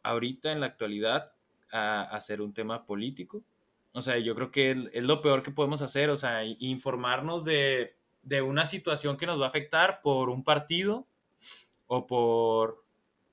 [0.03, 1.33] ahorita en la actualidad
[1.71, 3.45] a, a ser un tema político
[3.93, 7.95] o sea, yo creo que es lo peor que podemos hacer, o sea, informarnos de,
[8.45, 11.07] una situación que nos va a afectar por un partido
[11.87, 12.85] o por,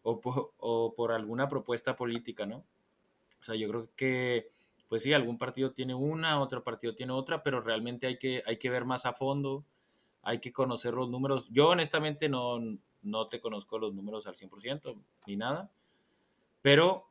[0.04, 2.58] o por, alguna propuesta política, ¿no?
[3.42, 4.50] O sea, yo creo que,
[4.88, 8.58] pues sí, algún partido tiene una, otro partido tiene otra, pero realmente hay que, hay
[8.58, 9.66] que ver más a fondo,
[10.24, 11.50] hay que conocer los números.
[11.52, 12.60] Yo honestamente no,
[13.04, 14.96] no te conozco los números al 100%
[15.28, 15.70] ni nada,
[16.62, 17.10] pero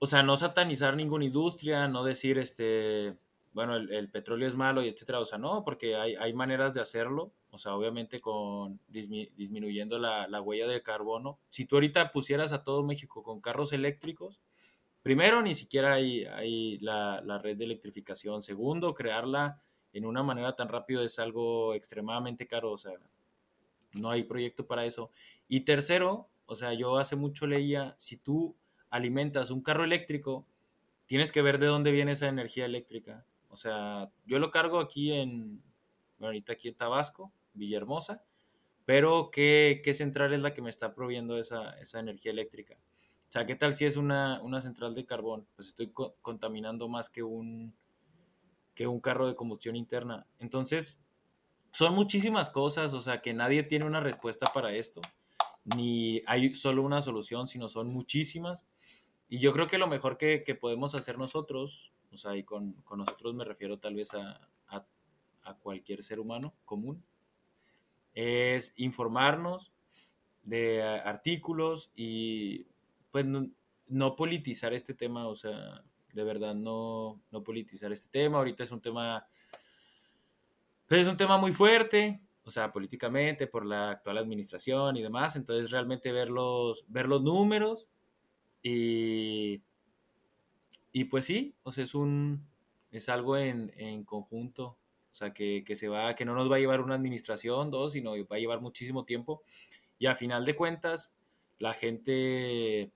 [0.00, 3.18] o sea, no satanizar ninguna industria, no decir, este,
[3.52, 6.80] bueno, el, petróleo es malo y etcétera, o sea, no, porque hay, hay maneras de
[6.80, 11.38] hacerlo, o sea, obviamente con disminuyendo la, la, huella de carbono.
[11.50, 14.40] Si tú ahorita pusieras a todo México con carros eléctricos,
[15.02, 18.40] primero, ni siquiera hay, hay la, la, red de electrificación.
[18.40, 22.92] Segundo, crearla en una manera tan rápido es algo extremadamente caro, o sea,
[23.92, 25.10] no hay proyecto para eso.
[25.46, 28.56] Y tercero, o sea, yo hace mucho leía, si tú
[28.90, 30.46] alimentas un carro eléctrico,
[31.06, 33.24] tienes que ver de dónde viene esa energía eléctrica.
[33.48, 35.62] O sea, yo lo cargo aquí en,
[36.20, 38.22] ahorita aquí en Tabasco, Villahermosa,
[38.84, 42.76] pero ¿qué, central es la que me está proveyendo esa, energía eléctrica?
[43.28, 45.46] O sea, ¿qué tal si es una, central de carbón?
[45.54, 47.74] Pues estoy contaminando más que un,
[48.74, 50.26] que un carro de combustión interna.
[50.40, 51.00] Entonces,
[51.72, 55.00] son muchísimas cosas, o sea, que nadie tiene una respuesta para esto
[55.76, 58.66] ni hay solo una solución, sino son muchísimas.
[59.28, 63.34] Y yo creo que lo mejor que, podemos hacer nosotros, o sea, y con, nosotros
[63.34, 64.46] me refiero tal vez a,
[65.62, 67.02] cualquier ser humano común,
[68.14, 69.72] es informarnos
[70.44, 72.68] de artículos y
[73.10, 73.26] pues
[73.88, 78.38] no, politizar este tema, o sea, de verdad no, no politizar este tema.
[78.38, 79.26] Ahorita es un tema,
[80.86, 82.20] pues es un tema muy fuerte,
[82.50, 85.36] o sea, políticamente, por la actual administración y demás.
[85.36, 87.86] Entonces, realmente ver los, ver los números
[88.60, 89.62] y,
[90.90, 92.44] y pues sí, o sea, es un,
[92.90, 94.78] es algo en, en conjunto.
[95.12, 97.92] O sea, que, que, se va, que no nos va a llevar una administración, dos,
[97.92, 99.44] sino va a llevar muchísimo tiempo.
[100.00, 101.14] Y a final de cuentas,
[101.60, 102.90] la gente,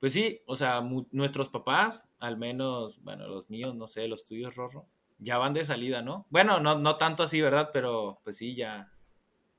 [0.00, 4.56] pues sí, o sea, nuestros papás, al menos, bueno, los míos, no sé, los tuyos,
[4.56, 4.88] Rorro,
[5.20, 6.26] ya van de salida, ¿no?
[6.30, 7.70] Bueno, no, no tanto así, ¿verdad?
[7.72, 8.92] Pero pues sí, ya,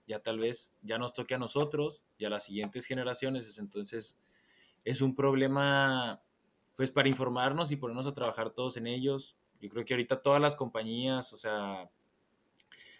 [0.07, 3.57] ya tal vez ya nos toque a nosotros y a las siguientes generaciones.
[3.59, 4.19] Entonces
[4.83, 6.21] es un problema,
[6.75, 9.37] pues para informarnos y ponernos a trabajar todos en ellos.
[9.61, 11.89] Yo creo que ahorita todas las compañías, o sea,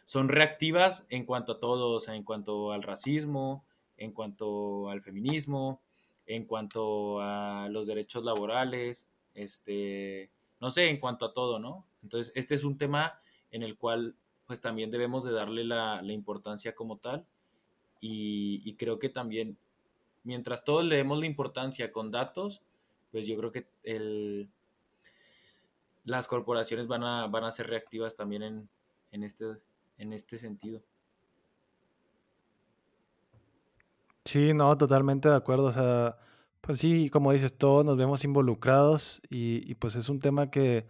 [0.06, 3.66] son reactivas en cuanto a todo, o sea, en cuanto al racismo,
[3.98, 5.82] en cuanto al feminismo,
[6.28, 11.88] en cuanto a los derechos laborales, este, no sé, en cuanto a todo, ¿no?
[12.04, 13.20] Entonces, este es un tema
[13.52, 14.16] en el cual
[14.48, 17.26] pues también debemos de darle la, importancia como tal
[18.02, 19.58] y, creo que también
[20.24, 22.62] mientras todos le demos la importancia con datos,
[23.12, 24.50] pues yo creo que el,
[26.04, 28.70] las corporaciones van a, van a ser reactivas también en,
[29.12, 29.46] en, este,
[29.98, 30.82] en este sentido.
[34.26, 35.66] Sí, no, totalmente de acuerdo.
[35.66, 36.18] O sea,
[36.60, 40.86] pues sí, como dices, todos nos vemos involucrados y, y pues es un tema que,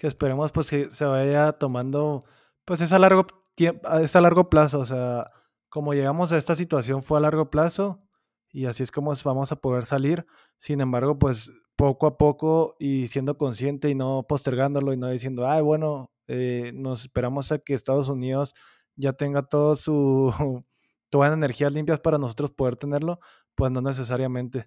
[0.00, 2.24] que esperemos pues que se vaya tomando,
[2.64, 4.78] pues es a largo tiempo, es a largo plazo.
[4.80, 5.30] O sea,
[5.68, 8.02] como llegamos a esta situación fue a largo plazo
[8.50, 10.24] y así es como vamos a poder salir.
[10.56, 15.46] Sin embargo, pues poco a poco y siendo consciente y no postergándolo y no diciendo,
[15.46, 18.54] ay, bueno, eh, nos esperamos a que Estados Unidos
[18.96, 20.32] ya tenga todo su
[21.10, 23.20] todas energías limpias para nosotros poder tenerlo,
[23.54, 24.66] pues no necesariamente.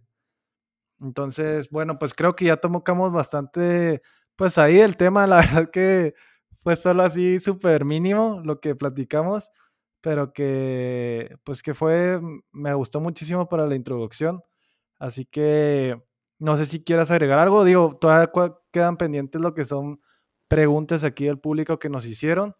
[1.01, 4.03] Entonces, bueno, pues creo que ya tocamos bastante,
[4.35, 6.13] pues ahí el tema, la verdad que
[6.63, 9.49] fue solo así súper mínimo lo que platicamos,
[10.01, 12.19] pero que, pues que fue,
[12.51, 14.43] me gustó muchísimo para la introducción.
[14.99, 16.01] Así que
[16.39, 18.31] no sé si quieras agregar algo, digo, todavía
[18.71, 20.01] quedan pendientes lo que son
[20.47, 22.55] preguntas aquí del público que nos hicieron.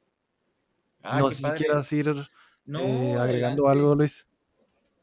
[1.04, 1.58] Ah, no sé si padre.
[1.58, 2.08] quieras ir
[2.66, 3.68] No, eh, agregando adelante.
[3.68, 4.28] algo, Luis.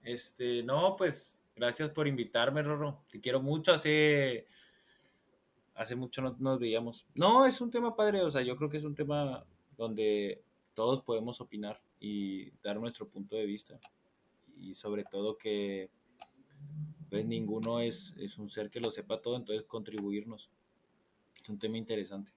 [0.02, 3.04] Este, no, pues gracias por invitarme, Rorro.
[3.10, 3.72] Te quiero mucho.
[3.72, 4.46] Hace,
[5.80, 7.06] hace mucho no nos veíamos.
[7.14, 8.22] No, es un tema padre.
[8.22, 9.46] O sea, yo creo que es un tema
[9.78, 10.42] donde
[10.74, 13.80] todos podemos opinar y dar nuestro punto de vista.
[14.54, 15.90] Y sobre todo que
[17.08, 20.50] pues ninguno es, es un ser que lo sepa todo, entonces contribuirnos.
[21.42, 22.30] Es un tema interesante.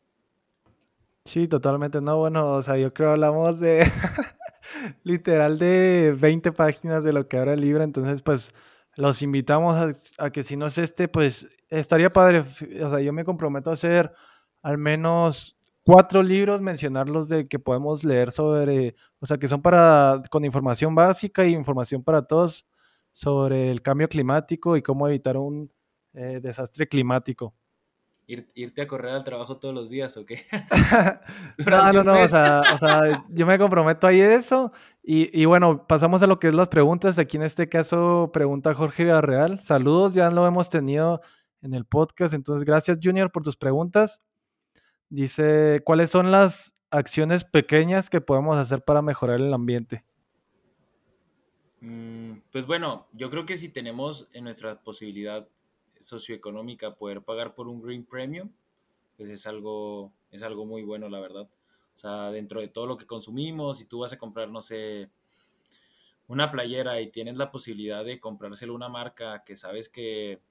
[1.26, 2.00] Sí, totalmente.
[2.00, 3.84] No, bueno, o sea, yo creo hablamos de
[5.04, 8.54] literal de 20 páginas de lo que ahora el libro, entonces pues
[8.96, 13.26] los invitamos a, que si no es este, pues estaría padre, o sea, yo me
[13.26, 14.14] comprometo a hacer
[14.62, 20.22] al menos cuatro libros, mencionarlos de que podemos leer sobre, o sea, que son para,
[20.30, 22.68] con información básica y información para todos
[23.12, 25.72] sobre el cambio climático y cómo evitar un
[26.14, 27.54] eh, desastre climático.
[28.26, 30.42] Ir, irte a correr al trabajo todos los días o qué?
[31.70, 34.72] no, no, no, o sea, o sea, yo me comprometo ahí eso.
[35.04, 37.20] Y, y, bueno, pasamos a lo que es las preguntas.
[37.20, 39.60] Aquí en este caso pregunta Jorge Villarreal.
[39.62, 41.22] Saludos, ya lo hemos tenido
[41.62, 42.34] en el podcast.
[42.34, 44.22] Entonces, gracias Junior por tus preguntas.
[45.10, 50.06] Dice, ¿cuáles son las acciones pequeñas que podemos hacer para mejorar el ambiente?
[51.82, 55.48] Mm, pues bueno, yo creo que si tenemos en nuestra posibilidad
[56.04, 58.52] socioeconómica poder pagar por un Green Premium,
[59.18, 61.50] pues es algo, es algo muy bueno, la verdad.
[61.96, 65.10] O sea, dentro de todo lo que consumimos, si tú vas a comprar, no sé,
[66.28, 70.42] una playera y tienes la posibilidad de comprárselo a una marca que sabes que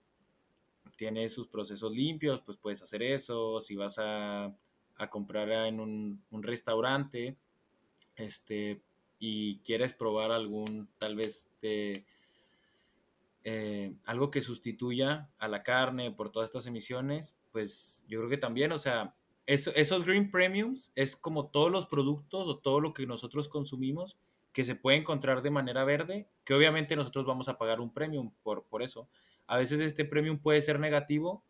[0.97, 3.61] tiene sus procesos limpios, pues puedes hacer eso.
[3.61, 4.55] Si vas a,
[4.97, 7.37] a comprar en un, un, restaurante
[8.15, 8.81] este,
[9.19, 12.05] y quieres probar algún, tal vez, de
[13.45, 18.39] eh, algo que sustituya a la carne por todas estas emisiones, pues yo creo que
[18.39, 19.15] también, o sea,
[19.47, 24.17] eso, esos green premiums es como todos los productos o todo lo que nosotros consumimos
[24.53, 28.33] que se puede encontrar de manera verde, que obviamente nosotros vamos a pagar un premium
[28.43, 29.09] por, por eso.
[29.47, 31.43] A veces este premium puede ser negativo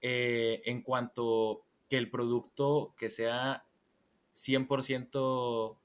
[0.00, 3.64] eh, en cuanto que el producto que sea
[4.34, 5.76] 100%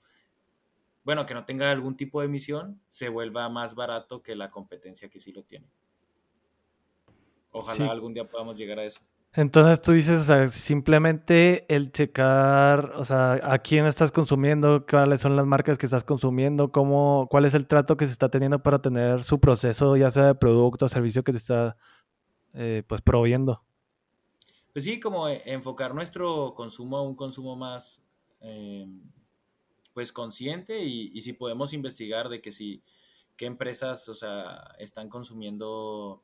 [1.03, 5.09] bueno, que no tenga algún tipo de emisión, se vuelva más barato que la competencia
[5.09, 5.67] que sí lo tiene.
[7.51, 7.89] Ojalá sí.
[7.89, 9.01] algún día podamos llegar a eso.
[9.35, 15.21] Entonces tú dices, o sea, simplemente el checar, o sea, a quién estás consumiendo, cuáles
[15.21, 18.61] son las marcas que estás consumiendo, cómo, cuál es el trato que se está teniendo
[18.61, 21.77] para tener su proceso, ya sea de producto o servicio que se está,
[22.53, 23.63] eh, pues, proveyendo.
[24.71, 28.03] Pues sí, como enfocar nuestro consumo a un consumo más,
[28.41, 28.85] eh,
[29.93, 32.81] pues consciente y, si podemos investigar de que si
[33.37, 36.21] qué empresas, o sea, están consumiendo,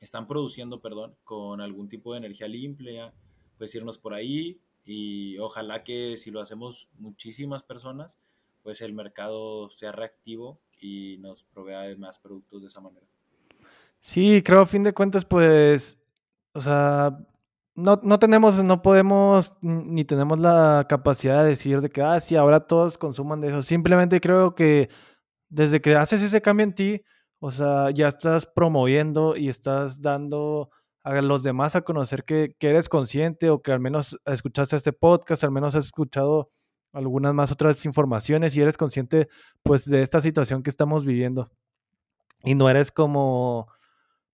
[0.00, 3.12] están produciendo, perdón, con algún tipo de energía limpia,
[3.56, 8.18] pues irnos por ahí y ojalá que si lo hacemos muchísimas personas,
[8.62, 13.06] pues el mercado sea reactivo y nos provea de más productos de esa manera.
[14.00, 15.98] Sí, creo a fin de cuentas, pues,
[16.52, 17.18] o sea,
[17.78, 22.34] no, no, tenemos, no podemos, ni tenemos la capacidad de decir de que, ah, sí,
[22.34, 23.62] ahora todos consuman de eso.
[23.62, 24.90] Simplemente creo que
[25.48, 27.02] desde que haces ese cambio en ti,
[27.38, 30.70] o sea, ya estás promoviendo y estás dando
[31.04, 34.92] a los demás a conocer que, que eres consciente o que al menos escuchaste este
[34.92, 36.50] podcast, al menos has escuchado
[36.92, 39.28] algunas más otras informaciones y eres consciente,
[39.62, 41.48] pues, de esta situación que estamos viviendo.
[42.42, 43.68] Y no eres como,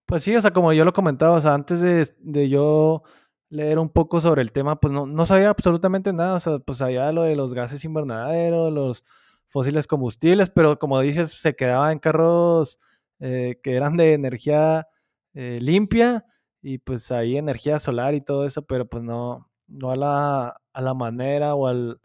[0.07, 3.03] pues sí, o sea, como yo lo comentaba, o sea, antes de, de yo
[3.49, 6.79] leer un poco sobre el tema, pues no, no sabía absolutamente nada, o sea, pues
[6.79, 9.05] sabía lo de los gases invernaderos, los
[9.47, 12.79] fósiles combustibles, pero como dices, se quedaba en carros
[13.21, 14.89] eh, que eran de energía
[15.35, 16.25] eh, limpia
[16.63, 20.83] y pues ahí energía solar y todo eso, pero pues no, no a la, a
[20.83, 22.01] la manera o al,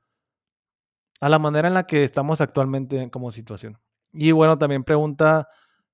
[1.22, 3.80] a la manera en la que estamos actualmente como situación.
[4.12, 5.48] Y bueno, también pregunta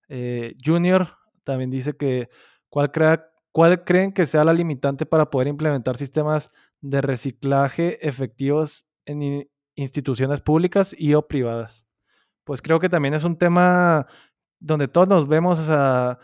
[0.07, 1.09] eh, Junior
[1.43, 2.29] también dice que
[2.69, 6.51] ¿cuál, crea, ¿cuál creen que sea la limitante para poder implementar sistemas
[6.81, 11.85] de reciclaje efectivos en instituciones públicas y o privadas?
[12.43, 14.07] Pues creo que también es un tema
[14.59, 16.19] donde todos nos vemos, o sea,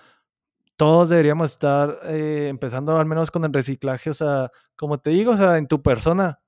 [0.75, 5.31] todos deberíamos estar eh, empezando al menos con el reciclaje, o sea, como te digo,
[5.31, 6.41] o sea, en tu persona,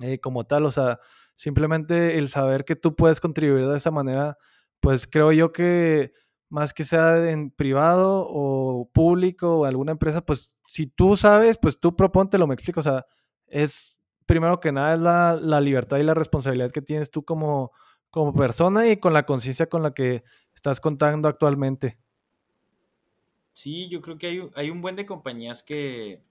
[0.00, 1.00] eh, como tal, o sea,
[1.34, 4.38] simplemente el saber que tú puedes contribuir de esa manera,
[4.78, 6.12] pues creo yo que
[6.48, 11.78] más que sea en privado o público o alguna empresa, pues si tú sabes, pues
[11.78, 13.06] tú lo me explico, o sea,
[13.46, 17.72] es primero que nada es la, la libertad y la responsabilidad que tienes tú como,
[18.10, 20.22] como persona y con la conciencia con la que
[20.54, 21.98] estás contando actualmente.
[23.52, 26.22] Sí, yo creo que hay, hay un buen de compañías que,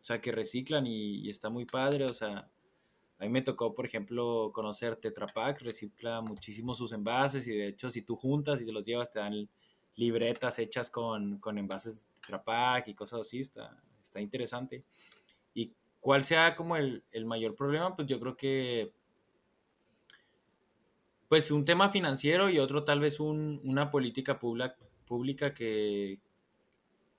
[0.00, 2.48] o sea, que reciclan y, está muy padre, o sea,
[3.20, 7.68] a mí me tocó, por ejemplo, conocer Tetra Pak, recicla muchísimo sus envases y de
[7.68, 9.46] hecho si tú juntas y te los llevas te dan
[9.96, 14.84] libretas hechas con, con envases de Tetra Pak y cosas así, está, está interesante.
[15.52, 18.94] Y cuál sea como el, el mayor problema, pues yo creo que
[21.28, 26.20] pues un tema financiero y otro tal vez un, una política pública, pública que,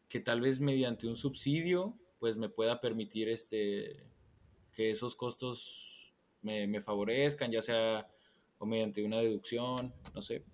[0.09, 4.03] que tal vez mediante un subsidio pues me pueda permitir este
[4.73, 5.90] que esos costos
[6.41, 8.07] me, favorezcan, ya sea
[8.57, 10.45] o mediante una deducción, no sé.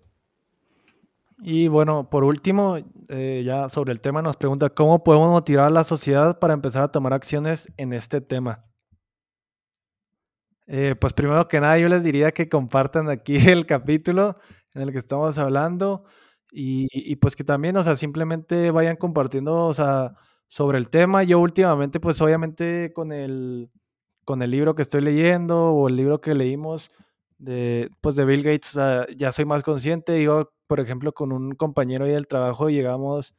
[1.40, 2.78] Y bueno, por último,
[3.08, 6.82] eh, ya sobre el tema nos pregunta, ¿cómo podemos motivar a la sociedad para empezar
[6.82, 8.64] a tomar acciones en este tema?
[10.66, 14.38] Eh, pues primero que nada, yo les diría que compartan aquí el capítulo
[14.74, 16.04] en el que estamos hablando.
[16.50, 20.14] Y, pues que también, o sea, simplemente vayan compartiendo, o sea,
[20.46, 21.22] sobre el tema.
[21.22, 23.70] Yo últimamente, pues obviamente con el,
[24.28, 26.90] con el libro que estoy leyendo o el libro que leímos
[27.38, 30.22] de, pues de Bill Gates, sea, ya soy más consciente.
[30.22, 33.34] Yo, por ejemplo, con un compañero ahí del trabajo llegamos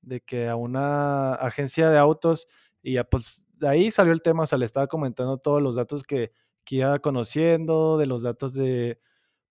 [0.00, 2.46] de que a una agencia de autos
[2.82, 5.76] y ya pues de ahí salió el tema, o sea, le estaba comentando todos los
[5.76, 6.32] datos que,
[6.64, 8.98] que iba conociendo, de los datos de,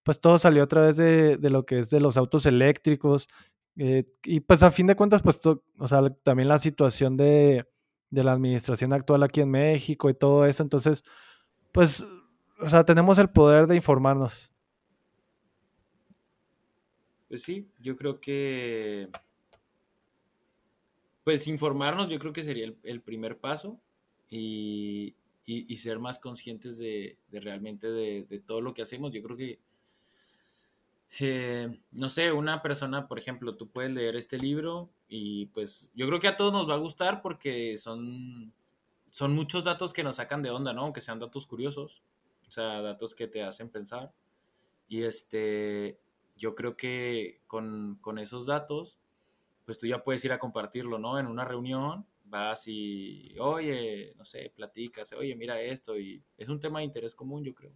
[0.01, 3.27] pues todo salió a través de, lo que es de los autos eléctricos.
[3.77, 7.67] Eh, y pues a fin de cuentas, pues o sea, también la situación de,
[8.11, 10.63] la administración actual aquí en México y todo eso.
[10.63, 11.03] Entonces,
[11.71, 12.05] pues,
[12.59, 14.51] o sea, tenemos el poder de informarnos.
[17.27, 19.09] Pues sí, yo creo que,
[21.23, 23.79] pues informarnos yo creo que sería el, primer paso
[24.31, 25.15] y,
[25.77, 29.11] ser más conscientes de, realmente de, de, todo lo que hacemos.
[29.11, 29.59] Yo creo que
[31.17, 36.07] eh, no sé, una persona, por ejemplo, tú puedes leer este libro y pues yo
[36.07, 38.53] creo que a todos nos va a gustar porque son,
[39.11, 40.81] son muchos datos que nos sacan de onda, ¿no?
[40.81, 42.03] Aunque sean datos curiosos,
[42.47, 44.13] o sea, datos que te hacen pensar.
[44.87, 45.99] Y este,
[46.37, 48.97] yo creo que con, con esos datos,
[49.65, 51.19] pues tú ya puedes ir a compartirlo, ¿no?
[51.19, 56.59] En una reunión vas y, oye, no sé, platicas, oye, mira esto, y es un
[56.59, 57.71] tema de interés común, yo creo,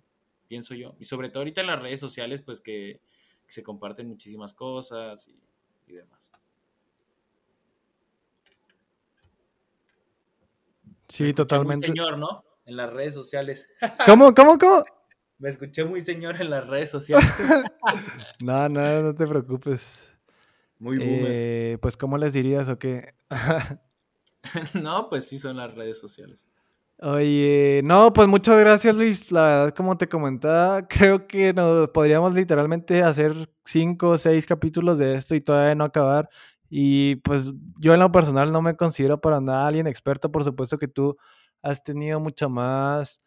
[0.47, 0.95] pienso yo.
[0.99, 3.01] Y sobre todo ahorita en las redes sociales, pues que
[3.53, 5.29] se comparten muchísimas cosas
[5.87, 6.31] y, demás.
[11.07, 11.87] Sí, totalmente.
[11.87, 12.43] Muy señor, ¿no?
[12.65, 13.69] En las redes sociales.
[14.07, 14.83] ¿Cómo, cómo, cómo?
[15.37, 17.29] Me escuché muy señor en las redes sociales.
[18.43, 20.03] no, no, no te preocupes.
[20.79, 21.31] Muy boomer.
[21.31, 23.13] Eh, pues, ¿cómo les dirías o qué?
[24.81, 26.47] no, pues sí son las redes sociales.
[26.99, 29.31] Oye, no, pues muchas gracias Luis.
[29.31, 34.97] La verdad, como te comentaba, creo que nos podríamos literalmente hacer cinco o seis capítulos
[34.97, 36.29] de esto y todavía no acabar.
[36.69, 40.31] Y pues yo en lo personal no me considero para nada alguien experto.
[40.31, 41.17] Por supuesto que tú
[41.61, 43.21] has tenido mucho más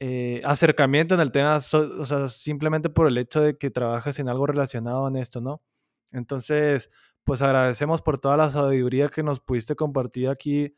[0.00, 4.28] eh, acercamiento en el tema, o sea, simplemente por el hecho de que trabajas en
[4.28, 5.62] algo relacionado en esto, ¿no?
[6.10, 6.90] Entonces,
[7.24, 10.74] pues agradecemos por toda la sabiduría que nos pudiste compartir aquí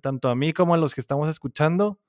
[0.00, 2.00] tanto a mí como a los que estamos escuchando.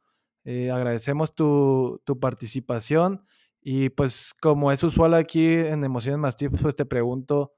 [0.46, 3.26] Eh, agradecemos tu, participación
[3.62, 7.54] y pues como es usual aquí en Emociones Más Tips, pues te pregunto,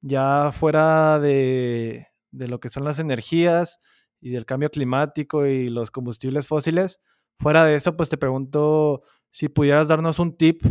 [0.00, 3.80] ya fuera de, de, lo que son las energías
[4.20, 7.00] y del cambio climático y los combustibles fósiles,
[7.34, 9.02] fuera de eso, pues te pregunto
[9.32, 10.62] si pudieras darnos un tip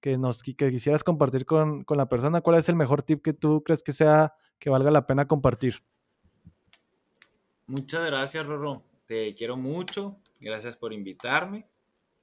[0.00, 3.32] que, nos, que quisieras compartir con, con la persona, ¿cuál es el mejor tip que
[3.32, 5.84] tú crees que sea que valga la pena compartir?
[7.66, 8.82] Muchas gracias, Rorro.
[9.06, 10.18] Te quiero mucho.
[10.40, 11.66] Gracias por invitarme.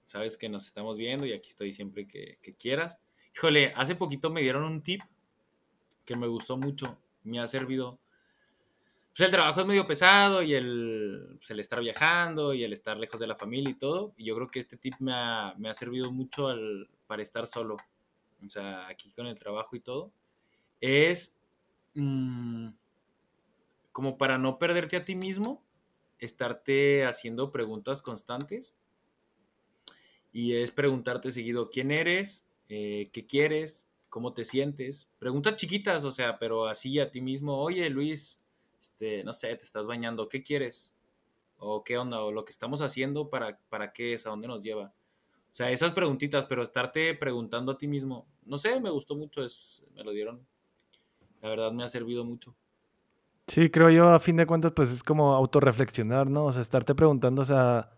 [0.06, 2.98] Sabes que nos estamos viendo y aquí estoy siempre que, quieras.
[3.36, 5.02] Híjole, hace poquito me dieron un tip
[6.04, 7.00] que me gustó mucho.
[7.24, 8.00] Me ha servido.
[9.16, 12.98] Pues el trabajo es medio pesado y el, pues, el estar viajando y el estar
[12.98, 14.14] lejos de la familia y todo.
[14.18, 17.48] Y yo creo que este tip me ha, me ha servido mucho al, para estar
[17.48, 17.76] solo.
[18.46, 20.12] O sea, aquí con el trabajo y todo.
[20.82, 21.38] Es
[21.94, 22.70] mm,
[24.00, 25.62] como para no perderte a ti mismo,
[26.20, 28.74] estarte haciendo preguntas constantes.
[30.32, 35.10] Y es preguntarte seguido quién eres, eh, qué quieres, cómo te sientes.
[35.20, 38.40] Preguntas chiquitas, o sea, pero así a ti mismo, oye Luis,
[38.80, 40.94] este, no sé, te estás bañando, ¿qué quieres?
[41.58, 44.26] O qué onda, o lo que estamos haciendo, ¿para, para qué es?
[44.26, 44.94] ¿A dónde nos lleva?
[45.52, 49.44] O sea, esas preguntitas, pero estarte preguntando a ti mismo, no sé, me gustó mucho,
[49.44, 50.48] es, me lo dieron.
[51.42, 52.56] La verdad me ha servido mucho.
[53.50, 56.46] Sí, creo yo, a fin de cuentas, pues es como autorreflexionar, ¿no?
[56.46, 57.90] O sea, estarte preguntando, o sea,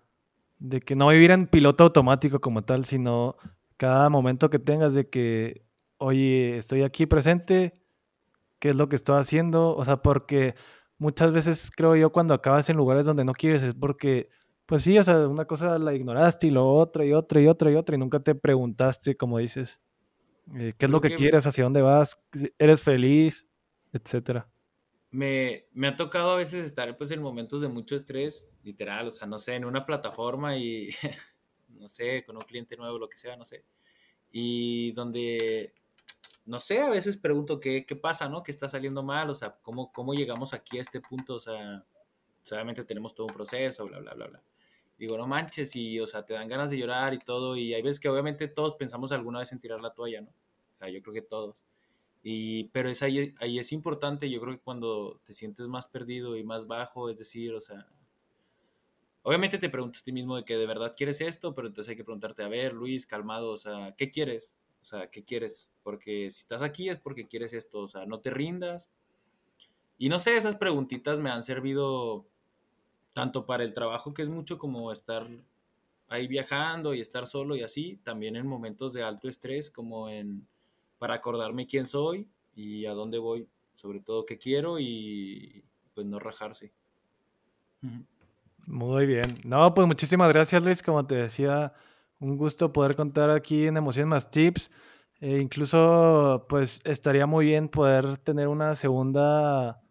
[0.60, 3.36] de que no vivir en piloto automático como tal, sino
[3.76, 5.66] cada momento que tengas de que,
[5.98, 7.74] oye, estoy aquí presente,
[8.60, 9.76] ¿qué es lo que estoy haciendo?
[9.76, 10.56] O sea, porque
[10.98, 14.30] muchas veces creo yo cuando acabas en lugares donde no quieres es porque,
[14.66, 17.72] pues sí, o sea, una cosa la ignoraste y lo otra y otra y otra
[17.72, 19.82] y otra y nunca te preguntaste, como dices,
[20.56, 22.20] eh, qué es lo que, que quieres, hacia dónde vas,
[22.58, 23.48] eres feliz,
[23.92, 24.51] etcétera
[25.12, 29.12] me, me, ha tocado a veces estar pues en momentos de mucho estrés, literal, o
[29.12, 30.90] sea, no sé, en una plataforma y,
[31.70, 33.66] no sé, con un cliente nuevo, lo que sea, no sé.
[34.32, 35.74] Y donde,
[36.46, 38.42] no sé, a veces pregunto qué, qué pasa, ¿no?
[38.44, 39.30] ¿Qué está saliendo mal?
[39.30, 41.36] O sea, ¿cómo, ¿cómo llegamos aquí a este punto?
[41.36, 41.86] O sea,
[42.50, 44.44] obviamente tenemos todo un proceso, bla, bla, bla, bla.
[44.98, 47.82] Digo, no manches, y, o sea, te dan ganas de llorar y todo, y hay
[47.82, 50.30] veces que obviamente todos pensamos alguna vez en tirar la toalla, ¿no?
[50.30, 51.64] O sea, yo creo que todos.
[52.24, 56.38] Y, pero es ahí, ahí es importante, yo creo que cuando te sientes más perdido
[56.38, 57.88] y más bajo, es decir, o sea,
[59.24, 61.98] obviamente te preguntas a ti mismo de que de verdad quieres esto, pero entonces hay
[61.98, 64.54] que preguntarte, a ver, Luis, calmado, o sea, ¿qué quieres?
[64.82, 65.72] O sea, ¿qué quieres?
[65.84, 68.90] Porque si estás aquí es porque quieres esto, o sea, no te rindas.
[69.98, 72.28] Y no sé, esas preguntitas me han servido
[73.14, 75.28] tanto para el trabajo, que es mucho como estar
[76.08, 80.48] ahí viajando y estar solo y así, también en momentos de alto estrés, como en
[81.02, 86.20] para acordarme quién soy y a dónde voy, sobre todo qué quiero y pues no
[86.20, 86.76] rajarse.
[88.68, 89.26] Muy bien.
[89.44, 91.74] No, pues muchísimas gracias Luis, como te decía,
[92.20, 94.70] un gusto poder contar aquí en Emociones Más Tips.
[95.20, 99.82] E incluso pues estaría muy bien poder tener una segunda,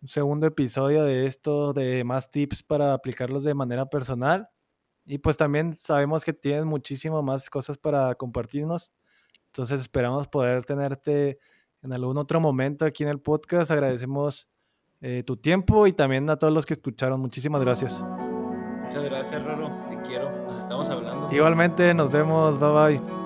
[0.00, 4.48] un segundo episodio de esto, de más tips para aplicarlos de manera personal.
[5.04, 8.92] Y pues también sabemos que tienes muchísimo más cosas para compartirnos.
[9.50, 11.38] Entonces esperamos poder tenerte
[11.82, 13.70] en algún otro momento aquí en el podcast.
[13.70, 14.48] Agradecemos
[15.00, 17.20] eh, tu tiempo y también a todos los que escucharon.
[17.20, 18.02] Muchísimas gracias.
[18.82, 19.70] Muchas gracias, Roro.
[19.88, 20.30] Te quiero.
[20.46, 21.32] Nos estamos hablando.
[21.32, 22.58] Igualmente, nos vemos.
[22.58, 23.19] Bye bye.